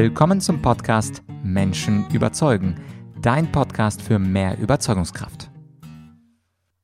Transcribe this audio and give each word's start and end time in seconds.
Willkommen 0.00 0.40
zum 0.40 0.62
Podcast 0.62 1.24
Menschen 1.42 2.08
überzeugen, 2.12 2.80
dein 3.20 3.50
Podcast 3.50 4.00
für 4.00 4.20
mehr 4.20 4.56
Überzeugungskraft. 4.56 5.50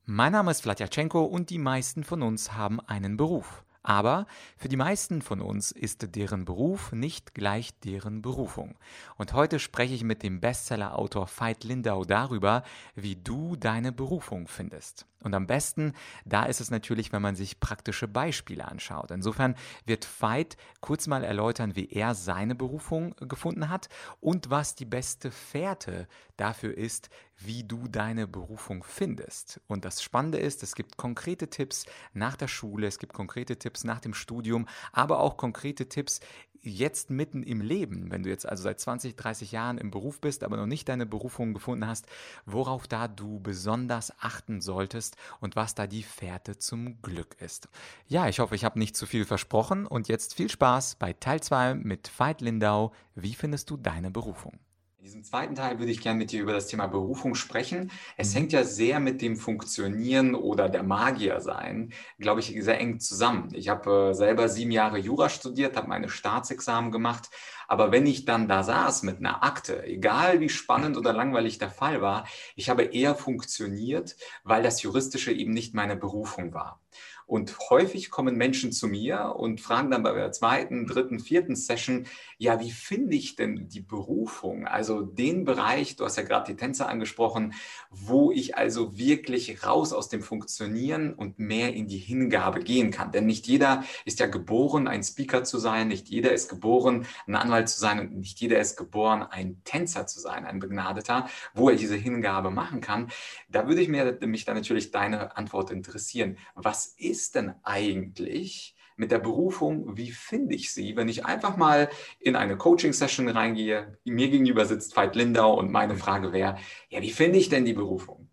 Mein 0.04 0.32
Name 0.32 0.50
ist 0.50 0.62
Vladyachenko 0.62 1.22
und 1.22 1.50
die 1.50 1.58
meisten 1.58 2.02
von 2.02 2.22
uns 2.22 2.54
haben 2.54 2.80
einen 2.80 3.16
Beruf. 3.16 3.64
Aber 3.84 4.26
für 4.56 4.68
die 4.68 4.76
meisten 4.76 5.22
von 5.22 5.40
uns 5.40 5.70
ist 5.70 6.16
deren 6.16 6.44
Beruf 6.44 6.90
nicht 6.90 7.34
gleich 7.34 7.78
deren 7.84 8.20
Berufung. 8.20 8.74
Und 9.16 9.32
heute 9.32 9.60
spreche 9.60 9.94
ich 9.94 10.02
mit 10.02 10.24
dem 10.24 10.40
Bestseller-Autor 10.40 11.28
Veit 11.28 11.62
Lindau 11.62 12.04
darüber, 12.04 12.64
wie 12.96 13.14
du 13.14 13.54
deine 13.54 13.92
Berufung 13.92 14.48
findest. 14.48 15.06
Und 15.24 15.34
am 15.34 15.46
besten, 15.46 15.94
da 16.24 16.44
ist 16.44 16.60
es 16.60 16.70
natürlich, 16.70 17.12
wenn 17.12 17.22
man 17.22 17.34
sich 17.34 17.58
praktische 17.58 18.06
Beispiele 18.06 18.66
anschaut. 18.66 19.10
Insofern 19.10 19.56
wird 19.86 20.06
Veit 20.20 20.56
kurz 20.80 21.06
mal 21.06 21.24
erläutern, 21.24 21.74
wie 21.74 21.90
er 21.90 22.14
seine 22.14 22.54
Berufung 22.54 23.14
gefunden 23.16 23.68
hat 23.68 23.88
und 24.20 24.50
was 24.50 24.74
die 24.74 24.84
beste 24.84 25.30
Fährte 25.30 26.06
dafür 26.36 26.76
ist, 26.76 27.08
wie 27.38 27.64
du 27.64 27.88
deine 27.88 28.26
Berufung 28.26 28.84
findest. 28.84 29.60
Und 29.66 29.84
das 29.84 30.02
Spannende 30.02 30.38
ist, 30.38 30.62
es 30.62 30.74
gibt 30.74 30.96
konkrete 30.96 31.48
Tipps 31.48 31.86
nach 32.12 32.36
der 32.36 32.48
Schule, 32.48 32.86
es 32.86 32.98
gibt 32.98 33.12
konkrete 33.12 33.58
Tipps 33.58 33.84
nach 33.84 34.00
dem 34.00 34.14
Studium, 34.14 34.66
aber 34.92 35.20
auch 35.20 35.36
konkrete 35.36 35.88
Tipps 35.88 36.20
jetzt 36.64 37.10
mitten 37.10 37.42
im 37.42 37.60
Leben, 37.60 38.10
wenn 38.10 38.22
du 38.22 38.30
jetzt 38.30 38.46
also 38.48 38.62
seit 38.62 38.80
20, 38.80 39.16
30 39.16 39.52
Jahren 39.52 39.78
im 39.78 39.90
Beruf 39.90 40.20
bist, 40.20 40.42
aber 40.44 40.56
noch 40.56 40.66
nicht 40.66 40.88
deine 40.88 41.06
Berufung 41.06 41.54
gefunden 41.54 41.86
hast, 41.86 42.06
worauf 42.46 42.86
da 42.86 43.08
du 43.08 43.40
besonders 43.40 44.12
achten 44.18 44.60
solltest 44.60 45.16
und 45.40 45.56
was 45.56 45.74
da 45.74 45.86
die 45.86 46.02
Fährte 46.02 46.58
zum 46.58 47.00
Glück 47.02 47.36
ist. 47.40 47.68
Ja, 48.06 48.28
ich 48.28 48.38
hoffe, 48.40 48.54
ich 48.54 48.64
habe 48.64 48.78
nicht 48.78 48.96
zu 48.96 49.06
viel 49.06 49.24
versprochen 49.24 49.86
und 49.86 50.08
jetzt 50.08 50.34
viel 50.34 50.50
Spaß 50.50 50.96
bei 50.96 51.12
Teil 51.12 51.42
2 51.42 51.74
mit 51.74 52.10
Veit 52.18 52.40
Lindau. 52.40 52.92
Wie 53.14 53.34
findest 53.34 53.70
du 53.70 53.76
deine 53.76 54.10
Berufung? 54.10 54.58
In 55.04 55.08
diesem 55.08 55.22
zweiten 55.22 55.54
Teil 55.54 55.78
würde 55.78 55.92
ich 55.92 56.00
gerne 56.00 56.18
mit 56.18 56.32
dir 56.32 56.40
über 56.40 56.54
das 56.54 56.66
Thema 56.66 56.86
Berufung 56.86 57.34
sprechen. 57.34 57.90
Es 58.16 58.30
Mhm. 58.30 58.38
hängt 58.38 58.52
ja 58.54 58.64
sehr 58.64 59.00
mit 59.00 59.20
dem 59.20 59.36
Funktionieren 59.36 60.34
oder 60.34 60.70
der 60.70 60.82
Magier 60.82 61.42
sein, 61.42 61.92
glaube 62.18 62.40
ich, 62.40 62.56
sehr 62.64 62.80
eng 62.80 63.00
zusammen. 63.00 63.50
Ich 63.52 63.68
habe 63.68 64.12
äh, 64.12 64.14
selber 64.14 64.48
sieben 64.48 64.70
Jahre 64.70 64.96
Jura 64.96 65.28
studiert, 65.28 65.76
habe 65.76 65.88
meine 65.88 66.08
Staatsexamen 66.08 66.90
gemacht. 66.90 67.28
Aber 67.68 67.92
wenn 67.92 68.06
ich 68.06 68.24
dann 68.24 68.48
da 68.48 68.62
saß 68.62 69.02
mit 69.02 69.18
einer 69.18 69.44
Akte, 69.44 69.84
egal 69.84 70.40
wie 70.40 70.48
spannend 70.48 70.96
oder 70.96 71.12
langweilig 71.12 71.58
der 71.58 71.70
Fall 71.70 72.00
war, 72.00 72.26
ich 72.56 72.70
habe 72.70 72.84
eher 72.84 73.14
funktioniert, 73.14 74.16
weil 74.42 74.62
das 74.62 74.80
Juristische 74.80 75.32
eben 75.32 75.52
nicht 75.52 75.74
meine 75.74 75.96
Berufung 75.96 76.54
war. 76.54 76.80
Und 77.26 77.58
häufig 77.70 78.10
kommen 78.10 78.36
Menschen 78.36 78.72
zu 78.72 78.86
mir 78.86 79.34
und 79.36 79.60
fragen 79.60 79.90
dann 79.90 80.02
bei 80.02 80.12
der 80.12 80.32
zweiten, 80.32 80.86
dritten, 80.86 81.18
vierten 81.18 81.56
Session, 81.56 82.06
ja, 82.38 82.60
wie 82.60 82.70
finde 82.70 83.16
ich 83.16 83.36
denn 83.36 83.68
die 83.68 83.80
Berufung? 83.80 84.66
Also 84.66 85.02
den 85.02 85.44
Bereich, 85.44 85.96
du 85.96 86.04
hast 86.04 86.16
ja 86.16 86.22
gerade 86.22 86.52
die 86.52 86.56
Tänzer 86.56 86.88
angesprochen, 86.88 87.54
wo 87.90 88.30
ich 88.32 88.56
also 88.56 88.98
wirklich 88.98 89.64
raus 89.64 89.92
aus 89.92 90.08
dem 90.08 90.22
Funktionieren 90.22 91.14
und 91.14 91.38
mehr 91.38 91.74
in 91.74 91.88
die 91.88 91.98
Hingabe 91.98 92.60
gehen 92.60 92.90
kann. 92.90 93.12
Denn 93.12 93.26
nicht 93.26 93.46
jeder 93.46 93.84
ist 94.04 94.20
ja 94.20 94.26
geboren, 94.26 94.88
ein 94.88 95.02
Speaker 95.02 95.44
zu 95.44 95.58
sein, 95.58 95.88
nicht 95.88 96.08
jeder 96.08 96.32
ist 96.32 96.48
geboren, 96.48 97.06
ein 97.26 97.36
Anwalt 97.36 97.68
zu 97.68 97.80
sein 97.80 98.00
und 98.00 98.16
nicht 98.16 98.40
jeder 98.40 98.58
ist 98.58 98.76
geboren, 98.76 99.22
ein 99.22 99.62
Tänzer 99.64 100.06
zu 100.06 100.20
sein, 100.20 100.44
ein 100.44 100.58
Begnadeter, 100.58 101.28
wo 101.54 101.70
er 101.70 101.76
diese 101.76 101.96
Hingabe 101.96 102.50
machen 102.50 102.80
kann. 102.80 103.10
Da 103.48 103.66
würde 103.68 103.80
ich 103.80 103.88
mir, 103.88 104.18
mich 104.22 104.44
dann 104.44 104.56
natürlich 104.56 104.90
deine 104.90 105.36
Antwort 105.36 105.70
interessieren. 105.70 106.36
Was 106.54 106.94
denn 107.30 107.54
eigentlich 107.62 108.74
mit 108.96 109.10
der 109.10 109.18
Berufung, 109.18 109.96
wie 109.96 110.10
finde 110.10 110.54
ich 110.54 110.72
sie, 110.72 110.96
wenn 110.96 111.08
ich 111.08 111.24
einfach 111.24 111.56
mal 111.56 111.88
in 112.20 112.36
eine 112.36 112.56
Coaching-Session 112.56 113.28
reingehe, 113.28 113.98
mir 114.04 114.28
gegenüber 114.28 114.64
sitzt 114.66 114.96
Veit 114.96 115.16
Lindau 115.16 115.58
und 115.58 115.70
meine 115.70 115.96
Frage 115.96 116.32
wäre, 116.32 116.56
ja, 116.90 117.02
wie 117.02 117.10
finde 117.10 117.38
ich 117.38 117.48
denn 117.48 117.64
die 117.64 117.72
Berufung? 117.72 118.28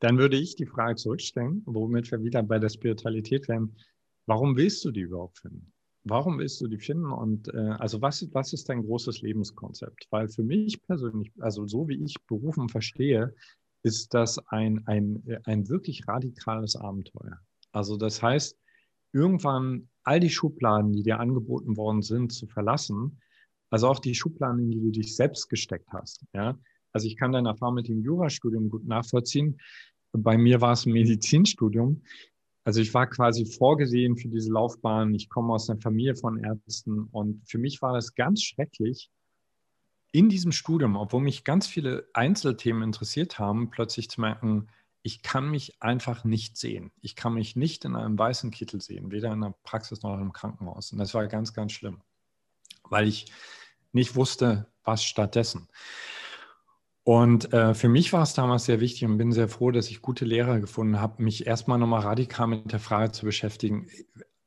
Dann 0.00 0.18
würde 0.18 0.36
ich 0.36 0.54
die 0.54 0.66
Frage 0.66 0.94
zurückstellen, 0.94 1.62
womit 1.66 2.10
wir 2.12 2.22
wieder 2.22 2.42
bei 2.42 2.58
der 2.58 2.68
Spiritualität 2.68 3.48
wären. 3.48 3.74
Warum 4.26 4.56
willst 4.56 4.84
du 4.84 4.92
die 4.92 5.00
überhaupt 5.00 5.38
finden? 5.38 5.72
Warum 6.04 6.38
willst 6.38 6.60
du 6.60 6.68
die 6.68 6.78
finden? 6.78 7.10
Und 7.10 7.52
äh, 7.52 7.74
also 7.78 8.00
was, 8.00 8.26
was 8.32 8.52
ist 8.52 8.68
dein 8.68 8.82
großes 8.82 9.20
Lebenskonzept? 9.22 10.06
Weil 10.10 10.28
für 10.28 10.44
mich 10.44 10.80
persönlich, 10.86 11.32
also 11.40 11.66
so 11.66 11.88
wie 11.88 12.02
ich 12.02 12.14
Berufen 12.26 12.68
verstehe, 12.68 13.34
ist 13.82 14.14
das 14.14 14.38
ein, 14.48 14.86
ein, 14.86 15.22
ein 15.44 15.68
wirklich 15.68 16.06
radikales 16.06 16.76
Abenteuer. 16.76 17.40
Also 17.72 17.96
das 17.96 18.22
heißt, 18.22 18.56
irgendwann 19.12 19.88
all 20.04 20.20
die 20.20 20.30
Schubladen, 20.30 20.92
die 20.92 21.02
dir 21.02 21.20
angeboten 21.20 21.76
worden 21.76 22.02
sind, 22.02 22.32
zu 22.32 22.46
verlassen, 22.46 23.20
also 23.70 23.88
auch 23.88 23.98
die 23.98 24.14
Schubladen, 24.14 24.60
in 24.60 24.70
die 24.70 24.80
du 24.80 24.90
dich 24.90 25.14
selbst 25.14 25.48
gesteckt 25.48 25.92
hast. 25.92 26.24
Ja? 26.32 26.58
Also 26.92 27.06
ich 27.06 27.16
kann 27.16 27.32
deine 27.32 27.50
Erfahrung 27.50 27.74
mit 27.74 27.88
dem 27.88 28.02
Jurastudium 28.02 28.70
gut 28.70 28.86
nachvollziehen. 28.86 29.58
Bei 30.12 30.38
mir 30.38 30.60
war 30.60 30.72
es 30.72 30.86
ein 30.86 30.92
Medizinstudium. 30.92 32.02
Also 32.64 32.80
ich 32.80 32.92
war 32.94 33.06
quasi 33.06 33.44
vorgesehen 33.46 34.16
für 34.16 34.28
diese 34.28 34.52
Laufbahn. 34.52 35.14
Ich 35.14 35.28
komme 35.28 35.52
aus 35.52 35.68
einer 35.68 35.80
Familie 35.80 36.16
von 36.16 36.42
Ärzten 36.42 37.04
und 37.12 37.42
für 37.46 37.58
mich 37.58 37.82
war 37.82 37.92
das 37.92 38.14
ganz 38.14 38.42
schrecklich, 38.42 39.10
in 40.12 40.28
diesem 40.28 40.52
Studium, 40.52 40.96
obwohl 40.96 41.20
mich 41.20 41.44
ganz 41.44 41.66
viele 41.66 42.08
Einzelthemen 42.14 42.82
interessiert 42.82 43.38
haben, 43.38 43.70
plötzlich 43.70 44.08
zu 44.08 44.22
merken, 44.22 44.68
ich 45.02 45.22
kann 45.22 45.50
mich 45.50 45.82
einfach 45.82 46.24
nicht 46.24 46.56
sehen. 46.56 46.92
Ich 47.00 47.16
kann 47.16 47.34
mich 47.34 47.56
nicht 47.56 47.84
in 47.84 47.96
einem 47.96 48.18
weißen 48.18 48.50
Kittel 48.50 48.80
sehen, 48.80 49.10
weder 49.10 49.32
in 49.32 49.40
der 49.40 49.54
Praxis 49.62 50.02
noch 50.02 50.18
im 50.18 50.32
Krankenhaus. 50.32 50.92
Und 50.92 50.98
das 50.98 51.14
war 51.14 51.26
ganz, 51.26 51.54
ganz 51.54 51.72
schlimm, 51.72 52.02
weil 52.84 53.06
ich 53.06 53.32
nicht 53.92 54.16
wusste, 54.16 54.66
was 54.84 55.04
stattdessen. 55.04 55.68
Und 57.04 57.54
äh, 57.54 57.72
für 57.72 57.88
mich 57.88 58.12
war 58.12 58.22
es 58.22 58.34
damals 58.34 58.66
sehr 58.66 58.80
wichtig 58.80 59.06
und 59.06 59.16
bin 59.16 59.32
sehr 59.32 59.48
froh, 59.48 59.70
dass 59.70 59.88
ich 59.88 60.02
gute 60.02 60.26
Lehrer 60.26 60.60
gefunden 60.60 61.00
habe, 61.00 61.22
mich 61.22 61.46
erstmal 61.46 61.78
nochmal 61.78 62.02
radikal 62.02 62.48
mit 62.48 62.70
der 62.70 62.80
Frage 62.80 63.12
zu 63.12 63.24
beschäftigen, 63.24 63.88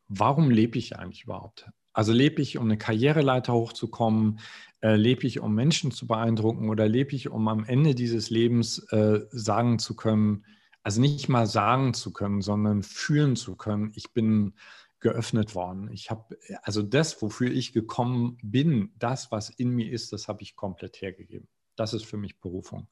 warum 0.07 0.51
lebe 0.51 0.77
ich 0.77 0.99
eigentlich 0.99 1.23
überhaupt? 1.23 1.71
Also 1.93 2.13
lebe 2.13 2.41
ich, 2.41 2.57
um 2.57 2.65
eine 2.65 2.77
Karriereleiter 2.77 3.53
hochzukommen? 3.53 4.39
Äh, 4.81 4.95
lebe 4.95 5.27
ich, 5.27 5.39
um 5.39 5.53
Menschen 5.53 5.91
zu 5.91 6.07
beeindrucken? 6.07 6.69
Oder 6.69 6.87
lebe 6.87 7.15
ich, 7.15 7.29
um 7.29 7.47
am 7.47 7.63
Ende 7.65 7.95
dieses 7.95 8.29
Lebens 8.29 8.79
äh, 8.91 9.21
sagen 9.31 9.79
zu 9.79 9.95
können, 9.95 10.45
also 10.83 10.99
nicht 11.01 11.29
mal 11.29 11.45
sagen 11.45 11.93
zu 11.93 12.11
können, 12.11 12.41
sondern 12.41 12.81
fühlen 12.81 13.35
zu 13.35 13.55
können, 13.55 13.91
ich 13.95 14.11
bin 14.11 14.53
geöffnet 14.99 15.55
worden. 15.55 15.89
Ich 15.91 16.09
habe, 16.09 16.37
also 16.63 16.81
das, 16.81 17.21
wofür 17.21 17.51
ich 17.51 17.73
gekommen 17.73 18.37
bin, 18.41 18.93
das, 18.97 19.31
was 19.31 19.49
in 19.49 19.71
mir 19.71 19.91
ist, 19.91 20.13
das 20.13 20.27
habe 20.27 20.43
ich 20.43 20.55
komplett 20.55 21.01
hergegeben. 21.01 21.47
Das 21.75 21.93
ist 21.93 22.05
für 22.05 22.17
mich 22.17 22.39
Berufung. 22.39 22.87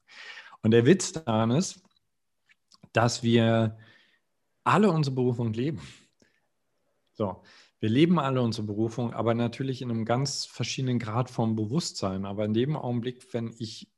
Und 0.62 0.72
der 0.72 0.86
Witz 0.86 1.12
daran 1.12 1.52
ist, 1.52 1.82
dass 2.92 3.22
wir 3.22 3.78
alle 4.64 4.90
unsere 4.90 5.14
Berufung 5.14 5.52
leben. 5.52 5.80
So, 7.12 7.42
wir 7.80 7.88
leben 7.88 8.18
alle 8.18 8.42
unsere 8.42 8.66
Berufung, 8.66 9.14
aber 9.14 9.34
natürlich 9.34 9.80
in 9.80 9.90
einem 9.90 10.04
ganz 10.04 10.44
verschiedenen 10.44 10.98
Grad 10.98 11.30
vom 11.30 11.56
Bewusstsein. 11.56 12.26
Aber 12.26 12.44
in 12.44 12.52
dem 12.52 12.76
Augenblick, 12.76 13.32
wenn 13.32 13.54
ich 13.58 13.90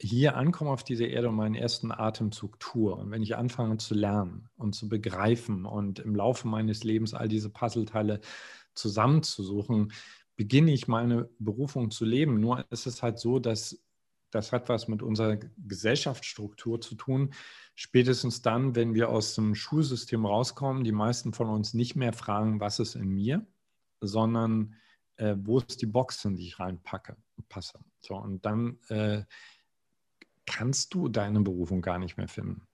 hier 0.00 0.36
ankomme 0.36 0.70
auf 0.70 0.82
dieser 0.82 1.06
Erde 1.06 1.28
und 1.28 1.36
meinen 1.36 1.54
ersten 1.54 1.92
Atemzug 1.92 2.58
tue 2.58 2.92
und 2.92 3.12
wenn 3.12 3.22
ich 3.22 3.36
anfange 3.36 3.76
zu 3.76 3.94
lernen 3.94 4.48
und 4.56 4.74
zu 4.74 4.88
begreifen 4.88 5.64
und 5.64 6.00
im 6.00 6.16
Laufe 6.16 6.48
meines 6.48 6.82
Lebens 6.82 7.14
all 7.14 7.28
diese 7.28 7.50
Puzzleteile 7.50 8.20
zusammenzusuchen, 8.74 9.92
beginne 10.34 10.72
ich 10.72 10.88
meine 10.88 11.28
Berufung 11.38 11.92
zu 11.92 12.04
leben. 12.04 12.40
Nur 12.40 12.64
ist 12.70 12.86
es 12.86 13.02
halt 13.02 13.20
so, 13.20 13.38
dass 13.38 13.81
das 14.32 14.50
hat 14.50 14.68
was 14.68 14.88
mit 14.88 15.02
unserer 15.02 15.36
Gesellschaftsstruktur 15.36 16.80
zu 16.80 16.96
tun. 16.96 17.32
Spätestens 17.74 18.42
dann, 18.42 18.74
wenn 18.74 18.94
wir 18.94 19.10
aus 19.10 19.34
dem 19.34 19.54
Schulsystem 19.54 20.26
rauskommen, 20.26 20.84
die 20.84 20.92
meisten 20.92 21.32
von 21.32 21.48
uns 21.48 21.74
nicht 21.74 21.94
mehr 21.94 22.12
fragen, 22.12 22.58
was 22.58 22.80
ist 22.80 22.96
in 22.96 23.08
mir, 23.08 23.46
sondern 24.00 24.74
äh, 25.16 25.36
wo 25.38 25.58
ist 25.58 25.80
die 25.80 25.86
Box, 25.86 26.24
in 26.24 26.34
die 26.34 26.48
ich 26.48 26.58
reinpacke, 26.58 27.16
passe. 27.48 27.78
So, 28.00 28.16
und 28.16 28.44
dann 28.44 28.78
äh, 28.88 29.22
kannst 30.46 30.94
du 30.94 31.08
deine 31.08 31.40
Berufung 31.42 31.82
gar 31.82 31.98
nicht 31.98 32.16
mehr 32.16 32.28
finden. 32.28 32.66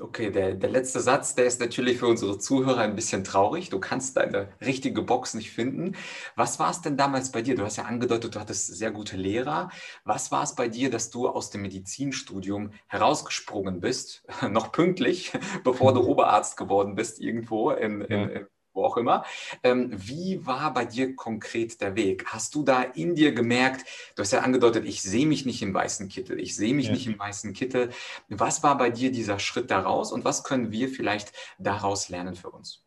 Okay, 0.00 0.30
der, 0.30 0.54
der 0.54 0.70
letzte 0.70 1.00
Satz, 1.00 1.34
der 1.34 1.46
ist 1.46 1.60
natürlich 1.60 1.98
für 1.98 2.06
unsere 2.06 2.38
Zuhörer 2.38 2.78
ein 2.78 2.94
bisschen 2.94 3.24
traurig. 3.24 3.70
Du 3.70 3.80
kannst 3.80 4.16
deine 4.16 4.48
richtige 4.60 5.02
Box 5.02 5.34
nicht 5.34 5.50
finden. 5.50 5.96
Was 6.36 6.60
war 6.60 6.70
es 6.70 6.80
denn 6.80 6.96
damals 6.96 7.32
bei 7.32 7.42
dir? 7.42 7.56
Du 7.56 7.64
hast 7.64 7.76
ja 7.76 7.84
angedeutet, 7.84 8.34
du 8.34 8.40
hattest 8.40 8.68
sehr 8.68 8.92
gute 8.92 9.16
Lehrer. 9.16 9.70
Was 10.04 10.30
war 10.30 10.44
es 10.44 10.54
bei 10.54 10.68
dir, 10.68 10.90
dass 10.90 11.10
du 11.10 11.28
aus 11.28 11.50
dem 11.50 11.62
Medizinstudium 11.62 12.70
herausgesprungen 12.86 13.80
bist, 13.80 14.24
noch 14.48 14.70
pünktlich, 14.70 15.32
bevor 15.64 15.92
du 15.92 16.02
Oberarzt 16.08 16.56
geworden 16.56 16.94
bist, 16.94 17.20
irgendwo 17.20 17.70
in, 17.70 18.00
in, 18.02 18.28
in 18.28 18.46
wo 18.74 18.84
auch 18.84 18.96
immer. 18.96 19.24
Ähm, 19.62 19.90
wie 19.94 20.44
war 20.44 20.74
bei 20.74 20.84
dir 20.84 21.16
konkret 21.16 21.80
der 21.80 21.96
Weg? 21.96 22.26
Hast 22.26 22.54
du 22.54 22.62
da 22.62 22.82
in 22.82 23.14
dir 23.14 23.32
gemerkt, 23.32 23.86
du 24.16 24.22
hast 24.22 24.32
ja 24.32 24.40
angedeutet, 24.40 24.84
ich 24.84 25.02
sehe 25.02 25.26
mich 25.26 25.46
nicht 25.46 25.62
im 25.62 25.72
weißen 25.72 26.08
Kittel, 26.08 26.40
ich 26.40 26.56
sehe 26.56 26.74
mich 26.74 26.86
ja. 26.86 26.92
nicht 26.92 27.06
im 27.06 27.18
weißen 27.18 27.52
Kittel. 27.52 27.90
Was 28.28 28.62
war 28.62 28.76
bei 28.76 28.90
dir 28.90 29.12
dieser 29.12 29.38
Schritt 29.38 29.70
daraus 29.70 30.12
und 30.12 30.24
was 30.24 30.44
können 30.44 30.70
wir 30.72 30.88
vielleicht 30.88 31.32
daraus 31.58 32.08
lernen 32.08 32.34
für 32.34 32.50
uns? 32.50 32.84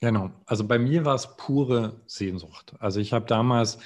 Genau. 0.00 0.30
Also 0.46 0.66
bei 0.66 0.78
mir 0.78 1.04
war 1.04 1.14
es 1.14 1.36
pure 1.36 2.00
Sehnsucht. 2.06 2.74
Also 2.78 3.00
ich 3.00 3.12
habe 3.12 3.26
damals, 3.26 3.78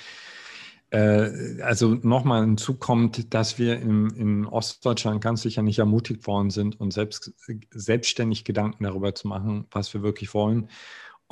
äh, 0.91 1.61
also 1.61 1.95
nochmal 2.03 2.43
hinzukommt, 2.43 3.35
dass 3.35 3.59
wir 3.59 3.81
im, 3.81 4.15
in 4.15 4.47
Ostdeutschland 4.47 5.21
ganz 5.21 5.43
sicher 5.43 5.63
nicht 5.63 5.81
ermutigt 5.81 6.27
worden 6.29 6.51
sind, 6.51 6.79
uns 6.81 6.95
selbst, 6.95 7.33
selbstständig 7.71 8.45
Gedanken 8.45 8.85
darüber 8.85 9.15
zu 9.15 9.27
machen, 9.27 9.67
was 9.73 9.93
wir 9.93 10.03
wirklich 10.03 10.35
wollen. 10.35 10.69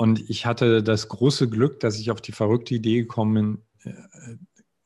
Und 0.03 0.29
ich 0.29 0.45
hatte 0.45 0.83
das 0.83 1.07
große 1.07 1.49
Glück, 1.49 1.79
dass 1.79 1.97
ich 1.97 2.11
auf 2.11 2.19
die 2.19 2.33
verrückte 2.33 2.75
Idee 2.75 3.03
gekommen 3.03 3.63
bin, 3.85 3.93
äh, 3.93 4.35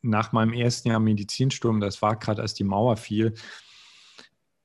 nach 0.03 0.31
meinem 0.31 0.53
ersten 0.53 0.89
Jahr 0.89 0.99
Medizinstudium, 0.99 1.79
das 1.79 2.03
war 2.03 2.19
gerade 2.19 2.43
als 2.43 2.53
die 2.53 2.63
Mauer 2.63 2.97
fiel, 2.97 3.33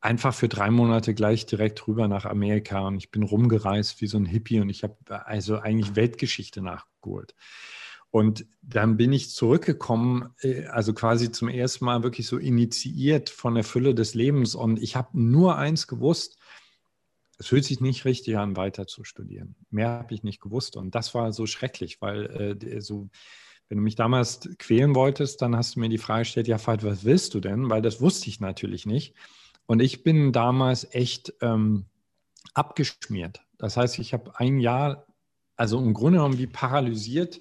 einfach 0.03 0.35
für 0.35 0.49
drei 0.49 0.71
Monate 0.71 1.15
gleich 1.15 1.47
direkt 1.47 1.89
rüber 1.89 2.07
nach 2.07 2.27
Amerika 2.27 2.81
und 2.81 2.99
ich 2.99 3.11
bin 3.11 3.23
rumgereist 3.23 4.03
wie 4.03 4.07
so 4.07 4.19
ein 4.19 4.27
Hippie 4.27 4.61
und 4.61 4.69
ich 4.69 4.83
habe 4.83 4.99
also 5.25 5.59
eigentlich 5.59 5.97
Weltgeschichte 5.97 6.61
nachgeholt. 6.61 7.35
Und 8.11 8.45
dann 8.61 8.99
bin 8.99 9.11
ich 9.15 9.31
zurückgekommen, 9.31 10.35
äh, 10.43 10.67
also 10.67 10.93
quasi 10.93 11.33
zum 11.33 11.49
ersten 11.49 11.87
Mal 11.87 12.03
wirklich 12.03 12.27
so 12.27 12.37
initiiert 12.37 13.31
von 13.31 13.55
der 13.55 13.65
Fülle 13.65 13.95
des 13.95 14.13
Lebens. 14.13 14.55
Und 14.55 14.83
ich 14.83 14.97
habe 14.97 15.19
nur 15.19 15.57
eins 15.57 15.87
gewusst, 15.87 16.37
es 17.43 17.49
fühlt 17.49 17.65
sich 17.65 17.81
nicht 17.81 18.05
richtig 18.05 18.39
an, 18.39 18.57
weiter 18.57 18.87
zu 18.87 19.03
studieren. 19.03 19.57
Mehr 19.69 19.89
habe 19.89 20.15
ich 20.15 20.23
nicht 20.23 20.41
gewusst. 20.41 20.77
Und 20.77 20.95
das 20.95 21.13
war 21.13 21.33
so 21.33 21.47
schrecklich, 21.47 22.01
weil 22.01 22.57
äh, 22.63 22.81
so, 22.81 23.09
wenn 23.69 23.79
du 23.79 23.83
mich 23.83 23.97
damals 23.97 24.49
quälen 24.59 24.95
wolltest, 24.95 25.43
dann 25.43 25.57
hast 25.57 25.75
du 25.75 25.81
mir 25.81 25.89
die 25.89 25.99
Frage 25.99 26.21
gestellt, 26.21 26.47
ja, 26.47 26.65
Veit, 26.65 26.85
was 26.85 27.05
willst 27.05 27.35
du 27.35 27.41
denn? 27.41 27.69
Weil 27.69 27.83
das 27.83 28.01
wusste 28.01 28.29
ich 28.29 28.39
natürlich 28.39 28.87
nicht. 28.87 29.17
Und 29.67 29.83
ich 29.83 30.05
bin 30.05 30.31
damals 30.31 30.87
echt 30.95 31.35
ähm, 31.41 31.87
abgeschmiert. 32.55 33.43
Das 33.59 33.77
heißt, 33.77 33.99
ich 33.99 34.13
habe 34.13 34.39
ein 34.39 34.61
Jahr, 34.61 35.09
also 35.57 35.81
im 35.81 35.95
Grunde 35.95 36.19
genommen 36.19 36.39
wie 36.39 36.47
paralysiert 36.47 37.41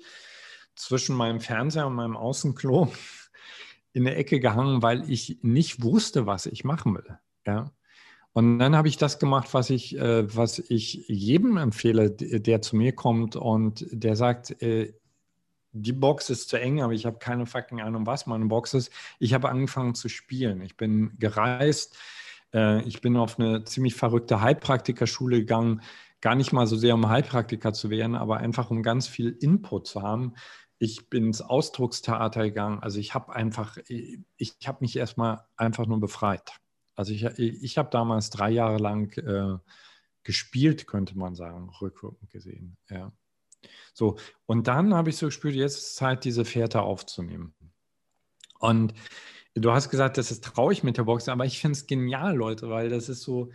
zwischen 0.73 1.15
meinem 1.15 1.41
Fernseher 1.41 1.85
und 1.85 1.93
meinem 1.93 2.17
Außenklo 2.17 2.91
in 3.93 4.05
der 4.05 4.17
Ecke 4.17 4.39
gehangen, 4.39 4.81
weil 4.81 5.07
ich 5.11 5.37
nicht 5.43 5.83
wusste, 5.83 6.25
was 6.25 6.47
ich 6.47 6.63
machen 6.63 6.95
will. 6.95 7.19
Ja. 7.45 7.71
Und 8.33 8.59
dann 8.59 8.75
habe 8.75 8.87
ich 8.87 8.97
das 8.97 9.19
gemacht, 9.19 9.53
was 9.53 9.69
ich, 9.69 9.97
äh, 9.97 10.35
was 10.35 10.59
ich 10.59 11.05
jedem 11.07 11.57
empfehle, 11.57 12.11
der 12.11 12.61
zu 12.61 12.75
mir 12.77 12.93
kommt 12.93 13.35
und 13.35 13.85
der 13.91 14.15
sagt, 14.15 14.61
äh, 14.61 14.93
die 15.73 15.93
Box 15.93 16.29
ist 16.29 16.49
zu 16.49 16.59
eng, 16.59 16.81
aber 16.81 16.93
ich 16.93 17.05
habe 17.05 17.17
keine 17.17 17.45
fucking 17.45 17.81
Ahnung, 17.81 18.05
was 18.05 18.27
meine 18.27 18.45
Box 18.45 18.73
ist. 18.73 18.91
Ich 19.19 19.33
habe 19.33 19.49
angefangen 19.49 19.95
zu 19.95 20.09
spielen. 20.09 20.61
Ich 20.61 20.77
bin 20.77 21.13
gereist. 21.19 21.97
Äh, 22.53 22.81
ich 22.83 23.01
bin 23.01 23.17
auf 23.17 23.39
eine 23.39 23.63
ziemlich 23.63 23.95
verrückte 23.95 24.41
Heilpraktikerschule 24.41 25.39
gegangen. 25.39 25.81
Gar 26.21 26.35
nicht 26.35 26.53
mal 26.53 26.67
so 26.67 26.75
sehr, 26.75 26.95
um 26.95 27.09
Heilpraktiker 27.09 27.73
zu 27.73 27.89
werden, 27.89 28.15
aber 28.15 28.37
einfach, 28.37 28.69
um 28.69 28.83
ganz 28.83 29.07
viel 29.07 29.29
Input 29.41 29.87
zu 29.87 30.01
haben. 30.01 30.35
Ich 30.77 31.09
bin 31.09 31.27
ins 31.27 31.41
Ausdruckstheater 31.41 32.43
gegangen. 32.43 32.79
Also 32.79 32.99
ich 32.99 33.13
habe 33.13 33.33
einfach, 33.33 33.77
ich 33.87 34.55
habe 34.65 34.77
mich 34.81 34.95
erstmal 34.95 35.45
einfach 35.55 35.85
nur 35.85 35.99
befreit. 35.99 36.60
Also 37.01 37.13
ich, 37.13 37.23
ich 37.39 37.77
habe 37.77 37.89
damals 37.89 38.29
drei 38.29 38.51
Jahre 38.51 38.77
lang 38.77 39.11
äh, 39.17 39.57
gespielt, 40.23 40.85
könnte 40.85 41.17
man 41.17 41.33
sagen, 41.33 41.69
rückwirkend 41.81 42.29
gesehen. 42.29 42.77
Ja. 42.89 43.11
So, 43.93 44.17
und 44.45 44.67
dann 44.67 44.93
habe 44.93 45.09
ich 45.09 45.17
so 45.17 45.25
gespürt, 45.25 45.55
jetzt 45.55 45.77
ist 45.77 45.95
Zeit, 45.95 46.23
diese 46.25 46.45
Fährte 46.45 46.81
aufzunehmen. 46.81 47.55
Und 48.59 48.93
du 49.55 49.71
hast 49.71 49.89
gesagt, 49.89 50.17
das 50.17 50.29
ist 50.29 50.43
traurig 50.43 50.83
mit 50.83 50.97
der 50.97 51.05
Box, 51.05 51.27
aber 51.27 51.45
ich 51.45 51.59
finde 51.59 51.77
es 51.77 51.87
genial, 51.87 52.35
Leute, 52.35 52.69
weil 52.69 52.89
das 52.89 53.09
ist 53.09 53.23
so, 53.23 53.51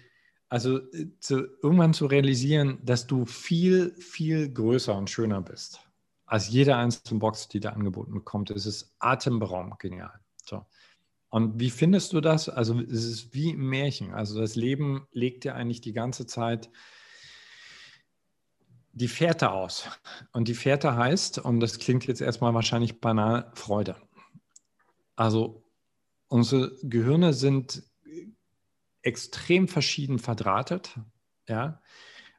also 0.49 0.79
äh, 0.93 1.11
zu, 1.21 1.47
irgendwann 1.63 1.95
zu 1.95 2.07
realisieren, 2.07 2.81
dass 2.83 3.07
du 3.07 3.27
viel, 3.27 3.95
viel 4.01 4.53
größer 4.53 4.97
und 4.97 5.09
schöner 5.09 5.41
bist 5.41 5.81
als 6.27 6.49
jede 6.49 6.75
einzelne 6.75 7.21
Box, 7.21 7.47
die 7.47 7.61
da 7.61 7.71
angeboten 7.71 8.13
bekommt. 8.13 8.51
Es 8.51 8.67
ist 8.67 8.93
atemberaubend 8.99 9.79
genial. 9.79 10.19
So. 10.45 10.67
Und 11.37 11.61
wie 11.61 11.69
findest 11.69 12.15
du 12.15 12.23
das? 12.23 12.49
Also 12.49 12.81
es 12.81 13.05
ist 13.05 13.35
wie 13.35 13.51
im 13.51 13.69
Märchen. 13.69 14.15
Also 14.15 14.41
das 14.41 14.57
Leben 14.57 15.07
legt 15.13 15.45
dir 15.45 15.55
eigentlich 15.55 15.83
die 15.83 15.93
ganze 15.93 16.25
Zeit 16.25 16.71
die 18.95 19.07
Fährte 19.07 19.51
aus. 19.51 19.87
Und 20.33 20.49
die 20.49 20.55
Fährte 20.55 20.97
heißt, 20.97 21.41
und 21.41 21.61
das 21.61 21.79
klingt 21.79 22.07
jetzt 22.07 22.23
erstmal 22.23 22.55
wahrscheinlich 22.55 23.03
banal, 23.03 23.53
Freude. 23.53 23.97
Also 25.15 25.63
unsere 26.29 26.75
Gehirne 26.83 27.35
sind 27.35 27.83
extrem 29.03 29.69
verschieden 29.69 30.19
verdrahtet. 30.19 30.99
Ja. 31.47 31.83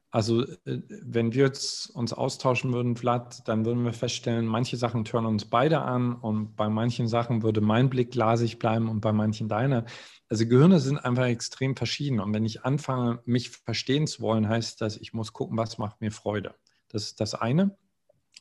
Also 0.10 0.44
äh, 0.44 0.82
wenn 1.04 1.34
wir 1.34 1.46
jetzt 1.46 1.90
uns 1.90 2.14
austauschen 2.14 2.74
würden, 2.74 2.96
Vlad, 2.96 3.48
dann 3.48 3.66
würden 3.66 3.84
wir 3.84 3.94
feststellen, 3.94 4.46
manche 4.46 4.78
Sachen 4.78 5.04
tören 5.04 5.26
uns 5.26 5.46
beide 5.46 5.82
an 5.82 6.14
und 6.14 6.56
bei 6.56 6.70
manchen 6.70 7.08
Sachen 7.08 7.44
würde 7.44 7.62
mein 7.62 7.90
Blick 7.90 8.12
glasig 8.12 8.58
bleiben 8.58 8.90
und 8.90 9.02
bei 9.02 9.12
manchen 9.12 9.50
deiner. 9.50 9.86
Also 10.30 10.48
Gehirne 10.48 10.80
sind 10.80 10.98
einfach 10.98 11.26
extrem 11.26 11.76
verschieden. 11.76 12.20
Und 12.20 12.34
wenn 12.34 12.46
ich 12.46 12.64
anfange, 12.64 13.22
mich 13.26 13.50
verstehen 13.50 14.08
zu 14.08 14.22
wollen, 14.22 14.48
heißt 14.48 14.82
das, 14.82 14.98
ich 14.98 15.14
muss 15.14 15.34
gucken, 15.34 15.58
was 15.58 15.78
macht 15.78 16.02
mir 16.02 16.12
Freude. 16.12 16.56
Das 16.90 17.04
ist 17.04 17.20
das 17.20 17.34
eine. 17.34 17.78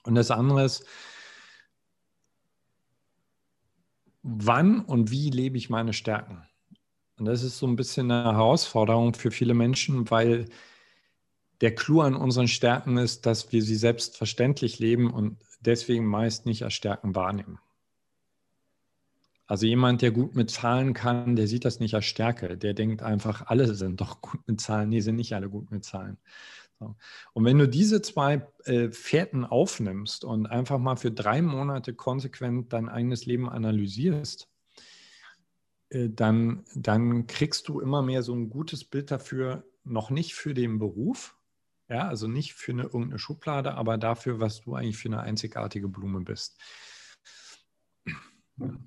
Und 0.04 0.14
das 0.14 0.30
andere 0.30 0.64
ist, 0.64 0.84
wann 4.22 4.80
und 4.80 5.10
wie 5.10 5.30
lebe 5.30 5.58
ich 5.58 5.69
meine 5.69 5.92
Stärken? 5.92 6.46
Und 7.19 7.24
das 7.24 7.42
ist 7.42 7.58
so 7.58 7.66
ein 7.66 7.76
bisschen 7.76 8.10
eine 8.10 8.32
Herausforderung 8.32 9.14
für 9.14 9.30
viele 9.30 9.54
Menschen, 9.54 10.10
weil 10.10 10.46
der 11.61 11.75
Clou 11.75 12.00
an 12.00 12.14
unseren 12.14 12.49
Stärken 12.49 12.99
ist, 12.99 13.26
dass 13.26 13.53
wir 13.53 13.62
sie 13.62 13.76
selbstverständlich 13.76 14.79
leben 14.79 15.12
und 15.12 15.38
deswegen 15.61 16.06
meist 16.06 16.47
nicht 16.47 16.62
als 16.64 16.75
Stärken 16.75 17.14
wahrnehmen. 17.14 17.58
Also 19.47 19.67
jemand, 19.67 20.03
der 20.03 20.11
gut 20.11 20.35
mit 20.35 20.50
Zahlen 20.50 20.93
kann, 20.93 21.37
der 21.37 21.47
sieht 21.47 21.64
das 21.64 21.79
nicht 21.79 21.94
als 21.94 22.05
Stärke. 22.05 22.58
Der 22.58 22.75
denkt 22.75 23.03
einfach, 23.03 23.47
alle 23.47 23.75
sind 23.75 24.00
doch 24.00 24.20
gut 24.20 24.41
mit 24.47 24.61
Zahlen. 24.61 24.88
Nee, 24.88 25.00
sind 25.00 25.17
nicht 25.17 25.35
alle 25.35 25.49
gut 25.49 25.70
mit 25.70 25.85
Zahlen. 25.85 26.19
So. 26.81 26.97
Und 27.32 27.44
wenn 27.44 27.58
du 27.58 27.69
diese 27.69 28.03
zwei 28.03 28.47
äh, 28.64 28.91
Fährten 28.91 29.44
aufnimmst 29.44 30.25
und 30.25 30.47
einfach 30.47 30.79
mal 30.79 30.97
für 30.97 31.12
drei 31.12 31.43
Monate 31.43 31.94
konsequent 31.94 32.73
dein 32.73 32.88
eigenes 32.88 33.25
Leben 33.25 33.49
analysierst, 33.49 34.49
äh, 35.91 36.08
dann, 36.11 36.64
dann 36.75 37.26
kriegst 37.26 37.69
du 37.69 37.81
immer 37.81 38.03
mehr 38.03 38.23
so 38.23 38.35
ein 38.35 38.50
gutes 38.50 38.85
Bild 38.85 39.11
dafür, 39.11 39.64
noch 39.85 40.11
nicht 40.11 40.35
für 40.35 40.55
den 40.55 40.79
Beruf, 40.79 41.37
ja, 41.88 42.08
also 42.08 42.26
nicht 42.26 42.54
für 42.54 42.72
eine 42.72 42.84
irgendeine 42.84 43.18
Schublade, 43.18 43.74
aber 43.74 43.98
dafür, 43.98 44.40
was 44.40 44.60
du 44.60 44.74
eigentlich 44.74 44.96
für 44.96 45.08
eine 45.08 45.20
einzigartige 45.20 45.88
Blume 45.88 46.20
bist. 46.20 46.60